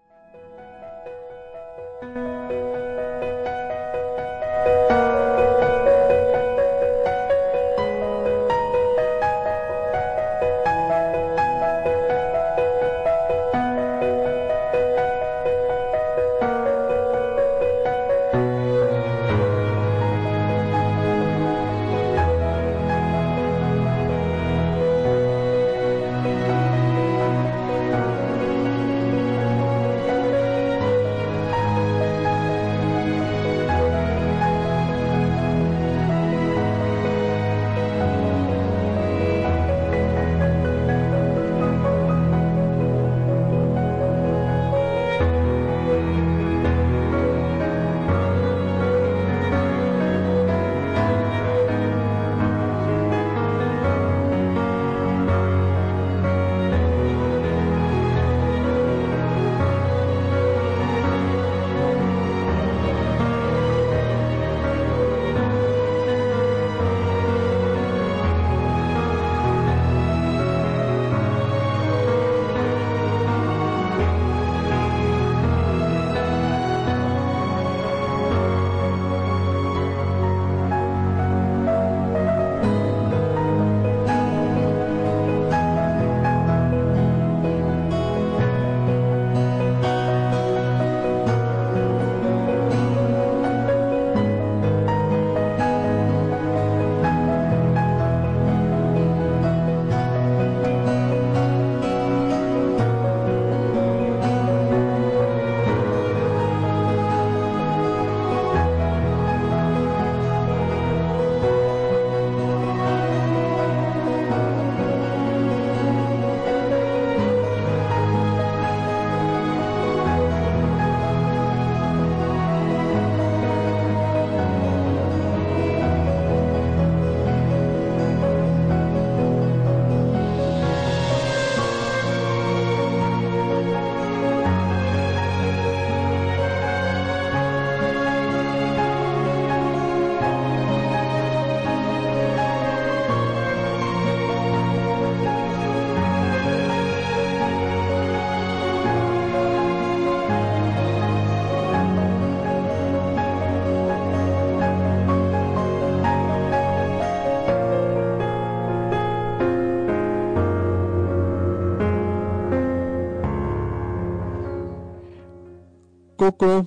[166.31, 166.65] Coco,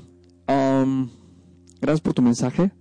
[1.79, 2.73] gracias por tu mensaje.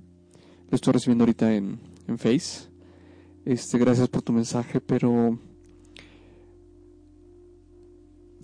[0.68, 1.78] Lo estoy recibiendo ahorita en,
[2.08, 2.70] en Face.
[3.44, 5.38] Este, gracias por tu mensaje, pero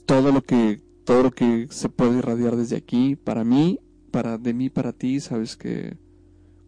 [0.06, 3.80] todo lo que todo lo que se puede irradiar desde aquí para mí,
[4.12, 5.96] para de mí para ti, sabes que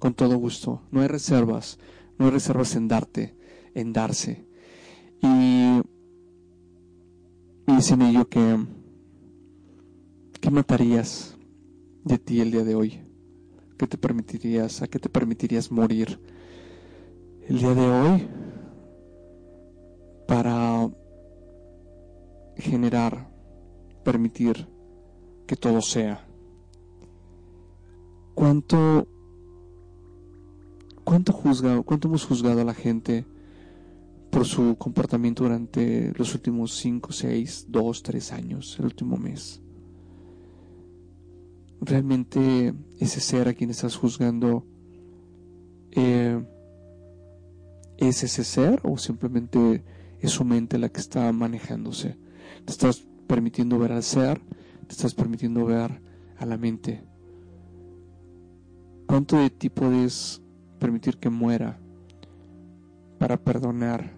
[0.00, 0.82] con todo gusto.
[0.90, 1.78] No hay reservas,
[2.18, 3.36] no hay reservas en darte,
[3.74, 4.44] en darse.
[5.22, 5.82] Y,
[7.68, 8.58] y dice ello que
[10.40, 11.29] ¿qué matarías
[12.10, 13.00] de ti el día de hoy?
[13.78, 16.20] ¿Qué te permitirías, a qué te permitirías morir
[17.46, 18.28] el día de hoy
[20.26, 20.90] para
[22.56, 23.30] generar,
[24.04, 24.66] permitir
[25.46, 26.26] que todo sea?
[28.34, 29.06] ¿Cuánto
[31.04, 33.24] cuánto juzga, cuánto hemos juzgado a la gente
[34.30, 39.62] por su comportamiento durante los últimos 5, 6, 2, 3 años, el último mes?
[41.80, 44.64] Realmente ese ser a quien estás juzgando
[45.92, 46.42] eh,
[47.96, 49.82] es ese ser o simplemente
[50.20, 52.16] es su mente la que está manejándose.
[52.64, 54.40] Te estás permitiendo ver al ser,
[54.86, 56.00] te estás permitiendo ver
[56.38, 57.02] a la mente.
[59.06, 60.42] ¿Cuánto de ti puedes
[60.78, 61.78] permitir que muera
[63.18, 64.12] para perdonar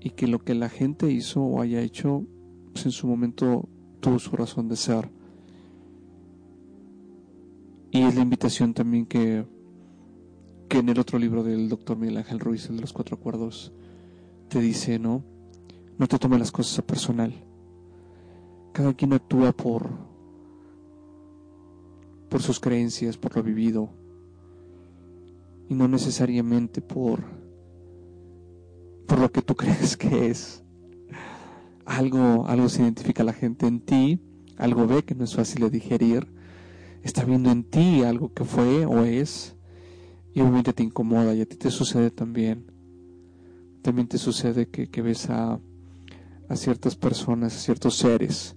[0.00, 2.24] y que lo que la gente hizo o haya hecho
[2.72, 3.68] pues en su momento
[4.00, 5.19] tuvo su razón de ser?
[7.90, 9.44] Y es la invitación también que,
[10.68, 13.72] que en el otro libro del doctor Miguel Ángel Ruiz, el de los cuatro acuerdos,
[14.48, 15.24] te dice, ¿no?
[15.98, 17.34] No te tomes las cosas a personal.
[18.72, 19.90] Cada quien actúa por,
[22.28, 23.90] por sus creencias, por lo vivido,
[25.68, 27.24] y no necesariamente por,
[29.06, 30.62] por lo que tú crees que es.
[31.84, 34.20] Algo, algo se identifica la gente en ti,
[34.56, 36.39] algo ve que no es fácil de digerir,
[37.02, 39.56] está viendo en ti algo que fue o es
[40.34, 42.70] y obviamente te incomoda y a ti te sucede también.
[43.82, 45.58] También te sucede que, ves a,
[46.48, 48.56] a ciertas personas, a ciertos seres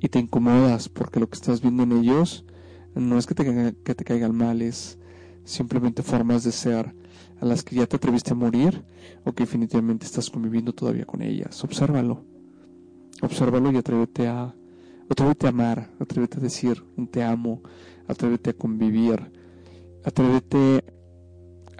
[0.00, 2.44] y te incomodas porque lo que estás viendo en ellos
[2.94, 4.98] no es que te, que te caigan mal, es
[5.44, 6.94] simplemente formas de ser
[7.40, 8.84] a las que ya te atreviste a morir
[9.24, 11.62] o que definitivamente estás conviviendo todavía con ellas.
[11.64, 12.24] Obsérvalo.
[13.22, 14.54] Obsérvalo y atrévete a,
[15.10, 17.62] Atrévete a amar, atrévete a decir un te amo,
[18.06, 19.32] atrévete a convivir,
[20.04, 20.84] atrévete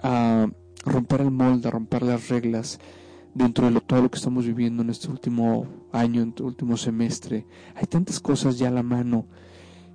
[0.03, 0.47] a
[0.83, 2.77] romper el molde, a romper las reglas
[3.33, 7.45] dentro de todo lo que estamos viviendo en este último año, en este último semestre.
[7.75, 9.27] Hay tantas cosas ya a la mano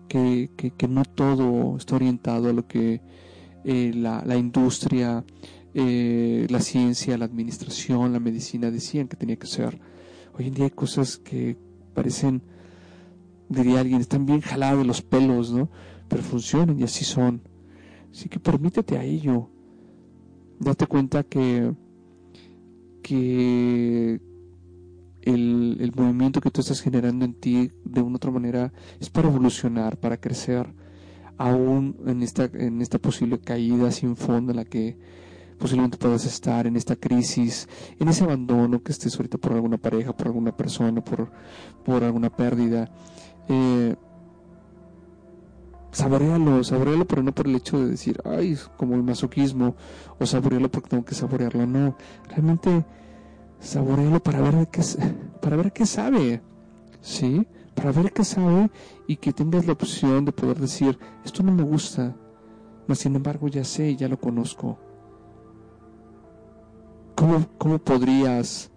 [0.09, 3.03] que, que, no todo está orientado a lo que
[3.65, 5.25] eh, la, la, industria,
[5.75, 9.79] eh, la ciencia, la administración, la medicina decían que tenía que ser.
[10.39, 11.59] Hoy en día hay cosas que
[11.93, 12.43] parecen
[13.49, 15.69] diría alguien, están bien jalados los pelos, ¿no?
[16.09, 17.43] Pero funcionan y así son.
[18.11, 19.49] Así que permítete a ello.
[20.59, 21.75] Date cuenta que,
[23.03, 24.21] que
[25.23, 29.29] el, el, movimiento que tú estás generando en ti de una otra manera es para
[29.29, 30.73] evolucionar, para crecer,
[31.37, 34.97] aún en esta, en esta posible caída sin fondo en la que
[35.59, 37.69] posiblemente puedas estar, en esta crisis,
[37.99, 41.31] en ese abandono que estés ahorita por alguna pareja, por alguna persona, por,
[41.85, 42.91] por alguna pérdida
[43.49, 43.97] eh,
[45.93, 49.77] saborealo, saborealo, pero no por el hecho de decir, ay, como el masoquismo,
[50.19, 51.97] o saborealo porque tengo que saborearlo, no,
[52.29, 52.85] realmente
[53.61, 54.83] saborealo para ver qué,
[55.41, 56.43] para ver qué sabe,
[57.01, 57.47] ¿sí?
[57.75, 58.71] Para ver qué sabe
[59.07, 62.15] y que tengas la opción de poder decir, esto no me gusta,
[62.87, 64.79] mas sin embargo ya sé, ya lo conozco.
[67.15, 68.71] ¿Cómo, cómo podrías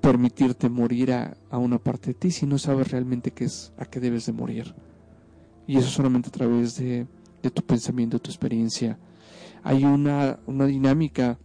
[0.00, 4.00] permitirte morir a, una parte de ti si no sabes realmente qué es, a qué
[4.00, 4.74] debes de morir.
[5.66, 7.06] Y eso solamente a través de,
[7.54, 8.98] tu pensamiento, de tu experiencia.
[9.62, 11.38] Hay una, una dinámica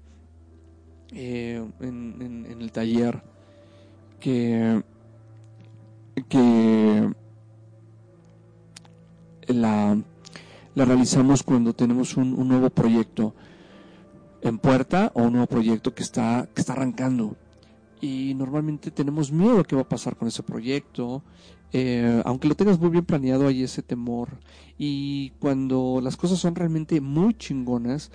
[1.12, 3.22] eh, en, el taller
[4.20, 4.82] que,
[6.30, 7.14] que
[9.48, 9.98] la,
[10.74, 13.36] la realizamos cuando tenemos un, un, nuevo proyecto
[14.42, 17.36] en puerta o un nuevo proyecto que está, que está arrancando
[18.06, 21.24] y normalmente tenemos miedo a qué va a pasar con ese proyecto.
[21.74, 24.30] Eh, aunque lo tengas muy bien planeado, hay ese temor.
[24.78, 28.12] Y cuando las cosas son realmente muy chingonas,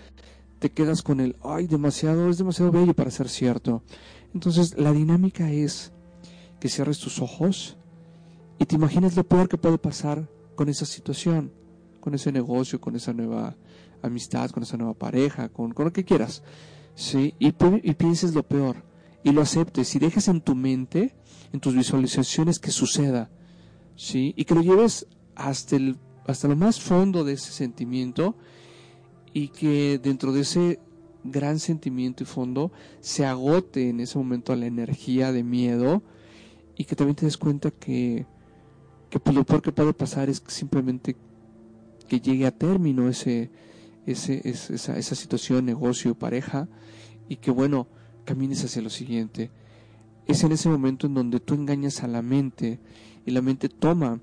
[0.61, 3.83] te quedas con el, ay, demasiado, es demasiado bello para ser cierto.
[4.33, 5.93] Entonces, la dinámica es
[6.61, 7.77] que cierres tus ojos
[8.61, 11.51] y te imagines lo peor que puede pasar con esa situación,
[11.99, 13.57] con ese negocio, con esa nueva
[14.03, 16.45] amistad, con esa nueva pareja, con, con lo que quieras.
[16.95, 17.35] ¿sí?
[17.41, 17.49] Y,
[17.83, 18.90] y pienses lo peor
[19.23, 21.15] y lo aceptes y dejes en tu mente,
[21.53, 23.31] en tus visualizaciones que suceda.
[23.97, 24.33] ¿sí?
[24.37, 28.35] Y que lo lleves hasta, el, hasta lo más fondo de ese sentimiento
[29.33, 30.81] y que dentro de ese
[31.23, 36.03] gran sentimiento y fondo se agote en ese momento la energía de miedo
[36.77, 38.27] y que también te des cuenta que,
[39.11, 41.17] que pues, lo peor que puede pasar es simplemente
[42.09, 43.51] que llegue a término ese,
[44.07, 46.69] ese, esa, esa situación, negocio, pareja,
[47.29, 47.87] y que bueno,
[48.31, 49.51] camines hacia lo siguiente.
[50.29, 52.79] Es en ese momento en donde tú engañas a la mente
[53.27, 54.21] y la mente toma,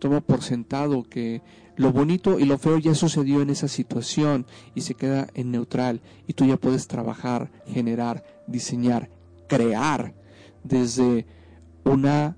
[0.00, 1.42] toma por sentado que
[1.76, 6.00] lo bonito y lo feo ya sucedió en esa situación y se queda en neutral
[6.26, 9.10] y tú ya puedes trabajar, generar, diseñar,
[9.46, 10.12] crear
[10.64, 11.24] desde
[11.84, 12.36] una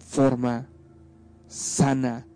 [0.00, 0.66] forma
[1.46, 2.26] sana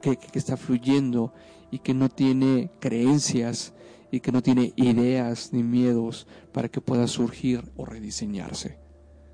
[0.00, 1.34] que, que, está fluyendo
[1.72, 3.74] y que no tiene creencias
[4.14, 8.78] y que no tiene ideas ni miedos para que pueda surgir o rediseñarse.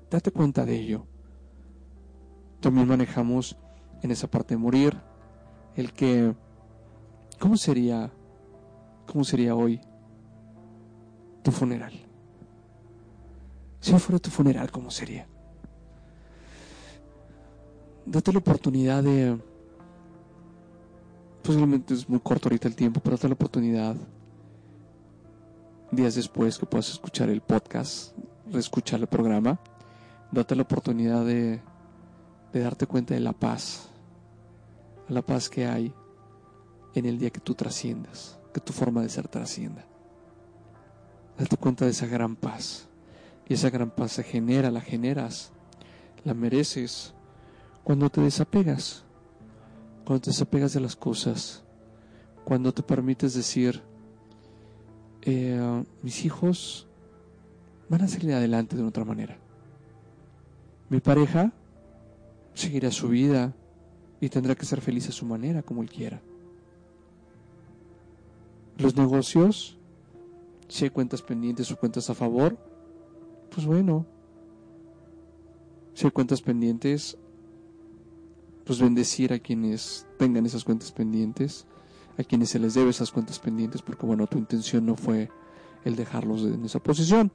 [0.09, 1.05] Date cuenta de ello.
[2.61, 3.55] También manejamos
[4.01, 4.97] en esa parte de morir
[5.75, 6.33] el que
[7.37, 8.11] ¿cómo sería
[9.05, 9.79] cómo sería hoy
[11.43, 11.93] tu funeral?
[13.81, 15.27] Si fuera tu funeral, ¿cómo sería?
[18.07, 19.37] Date la oportunidad de
[21.43, 23.95] posiblemente es muy corto ahorita el tiempo, pero date la oportunidad
[25.91, 28.13] días después que puedas escuchar el podcast,
[28.53, 29.59] escuchar el programa,
[30.31, 31.61] date la oportunidad de,
[32.53, 33.89] de darte cuenta de la paz,
[35.09, 35.93] la paz que hay
[36.95, 39.85] en el día que tú trasciendas, que tu forma de ser trascienda.
[41.37, 42.87] Date cuenta de esa gran paz.
[43.47, 45.51] Y esa gran paz se genera, la generas,
[46.23, 47.13] la mereces
[47.83, 49.03] cuando te desapegas,
[50.05, 51.63] cuando te desapegas de las cosas,
[52.45, 53.81] cuando te permites decir,
[55.21, 56.87] eh, mis hijos
[57.89, 59.37] van a salir adelante de otra manera.
[60.89, 61.51] Mi pareja
[62.53, 63.53] seguirá su vida
[64.19, 66.21] y tendrá que ser feliz a su manera, como él quiera.
[68.77, 69.77] Los negocios,
[70.67, 72.57] si hay cuentas pendientes o cuentas a favor,
[73.53, 74.05] pues bueno.
[75.93, 77.17] Si hay cuentas pendientes,
[78.65, 81.67] pues bendecir a quienes tengan esas cuentas pendientes
[82.17, 85.29] a quienes se les debe esas cuentas pendientes, porque bueno, tu intención no fue
[85.85, 87.31] el dejarlos en esa posición.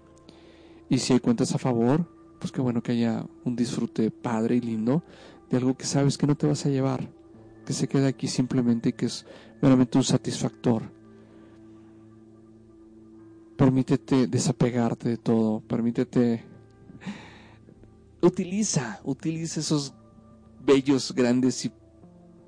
[0.88, 2.08] Y si hay cuentas a favor,
[2.38, 5.02] pues qué bueno que haya un disfrute padre y lindo
[5.50, 7.08] de algo que sabes que no te vas a llevar,
[7.64, 9.26] que se queda aquí simplemente y que es
[9.60, 10.82] meramente un satisfactor.
[13.56, 16.44] Permítete desapegarte de todo, permítete...
[18.20, 19.94] Utiliza, utiliza esos
[20.64, 21.72] bellos, grandes y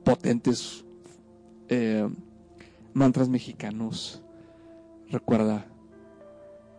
[0.04, 0.84] potentes
[1.68, 2.08] eh,
[2.94, 4.22] mantras mexicanos.
[5.10, 5.66] Recuerda,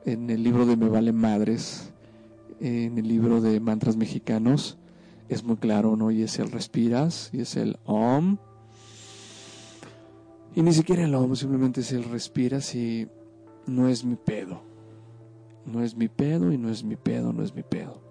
[0.05, 1.91] en el libro de Me Vale Madres,
[2.59, 4.77] en el libro de mantras mexicanos,
[5.29, 6.11] es muy claro, ¿no?
[6.11, 8.37] Y es el respiras, y es el om.
[10.55, 13.07] Y ni siquiera el om, simplemente es el respiras y
[13.67, 14.61] no es mi pedo.
[15.65, 18.01] No es mi pedo y no es mi pedo, no es mi pedo.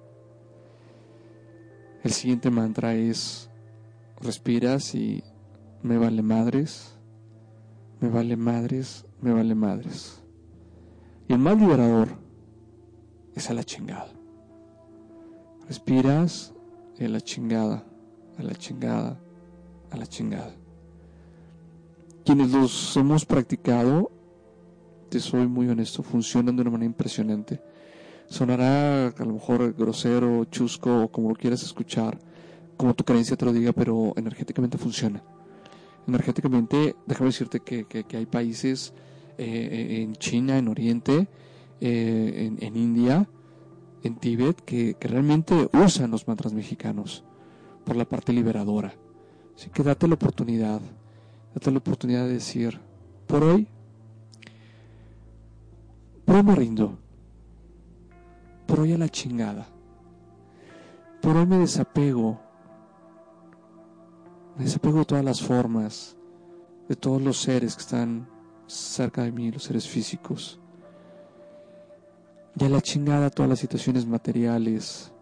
[2.05, 3.51] El siguiente mantra es
[4.21, 5.25] respiras y
[5.83, 6.95] me vale madres,
[8.01, 10.21] me vale madres, me vale madres.
[11.29, 12.09] Y el más liberador
[13.35, 14.09] es a la chingada.
[15.69, 16.55] Respiras
[16.99, 17.85] a la chingada,
[18.39, 19.21] a la chingada,
[19.91, 20.55] a la chingada.
[22.25, 24.11] Quienes los hemos practicado,
[25.09, 27.63] te soy muy honesto, funcionan de una manera impresionante.
[28.27, 32.19] Sonará a lo mejor grosero, chusco o como lo quieras escuchar,
[32.77, 35.23] como tu creencia te lo diga, pero energéticamente funciona
[36.09, 38.95] energéticamente, déjame decirte que, hay países
[39.37, 41.29] eh, en China, en Oriente,
[41.81, 43.29] eh, en, India,
[44.03, 47.25] en Tíbet, que, realmente usan los mantras mexicanos
[47.85, 48.95] por la parte liberadora.
[49.55, 50.81] Así que date la oportunidad,
[51.55, 52.81] date la oportunidad de decir,
[53.27, 53.69] por hoy,
[56.25, 56.99] por hoy me rindo,
[58.67, 59.69] por hoy a la chingada,
[61.21, 62.48] por hoy me desapego
[64.59, 66.17] me desapego de todas las formas,
[66.89, 68.29] de todos los seres que están
[68.67, 70.59] cerca de mí, los seres físicos.
[72.57, 75.13] Y a la chingada todas las situaciones materiales,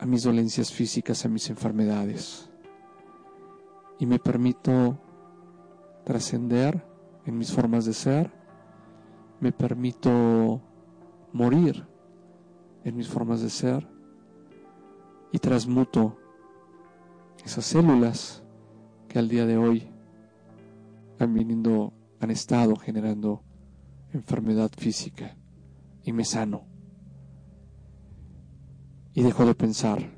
[0.00, 2.50] a mis dolencias físicas, a mis enfermedades.
[4.00, 4.98] Y me permito
[6.04, 6.84] trascender
[7.26, 8.32] en mis formas de ser,
[9.38, 10.60] me permito
[11.32, 11.86] morir
[12.82, 13.86] en mis formas de ser
[15.30, 16.16] y transmuto
[17.46, 18.42] esas células
[19.08, 19.88] que al día de hoy
[21.20, 23.44] han venido, han estado generando
[24.12, 25.36] enfermedad física
[26.02, 26.66] y me sano.
[29.14, 30.10] Y dejo de pensar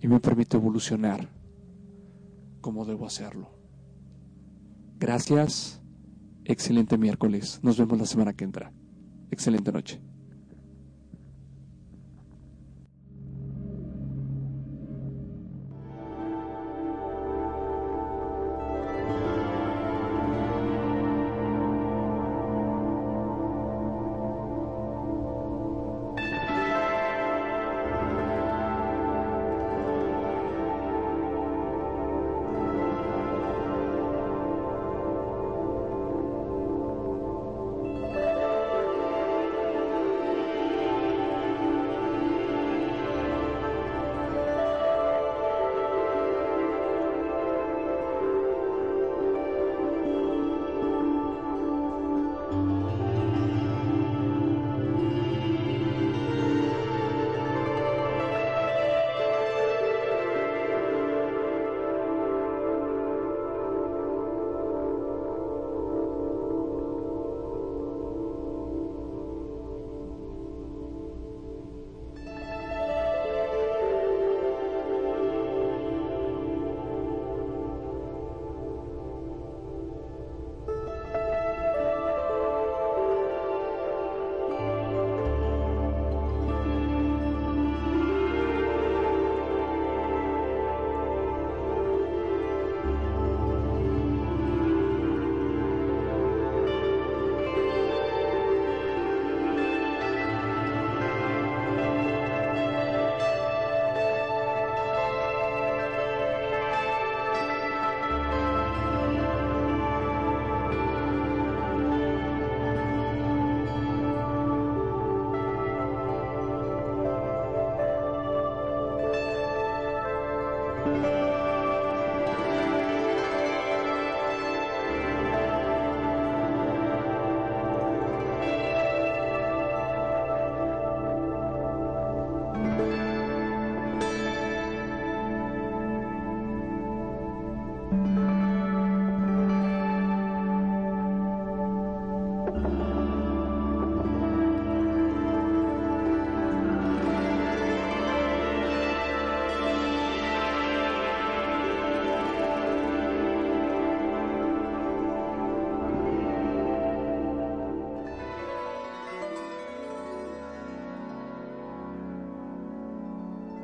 [0.00, 1.28] y me permito evolucionar
[2.60, 3.50] como debo hacerlo.
[4.98, 5.80] Gracias.
[6.44, 7.60] Excelente miércoles.
[7.62, 8.72] Nos vemos la semana que entra.
[9.30, 10.02] Excelente noche.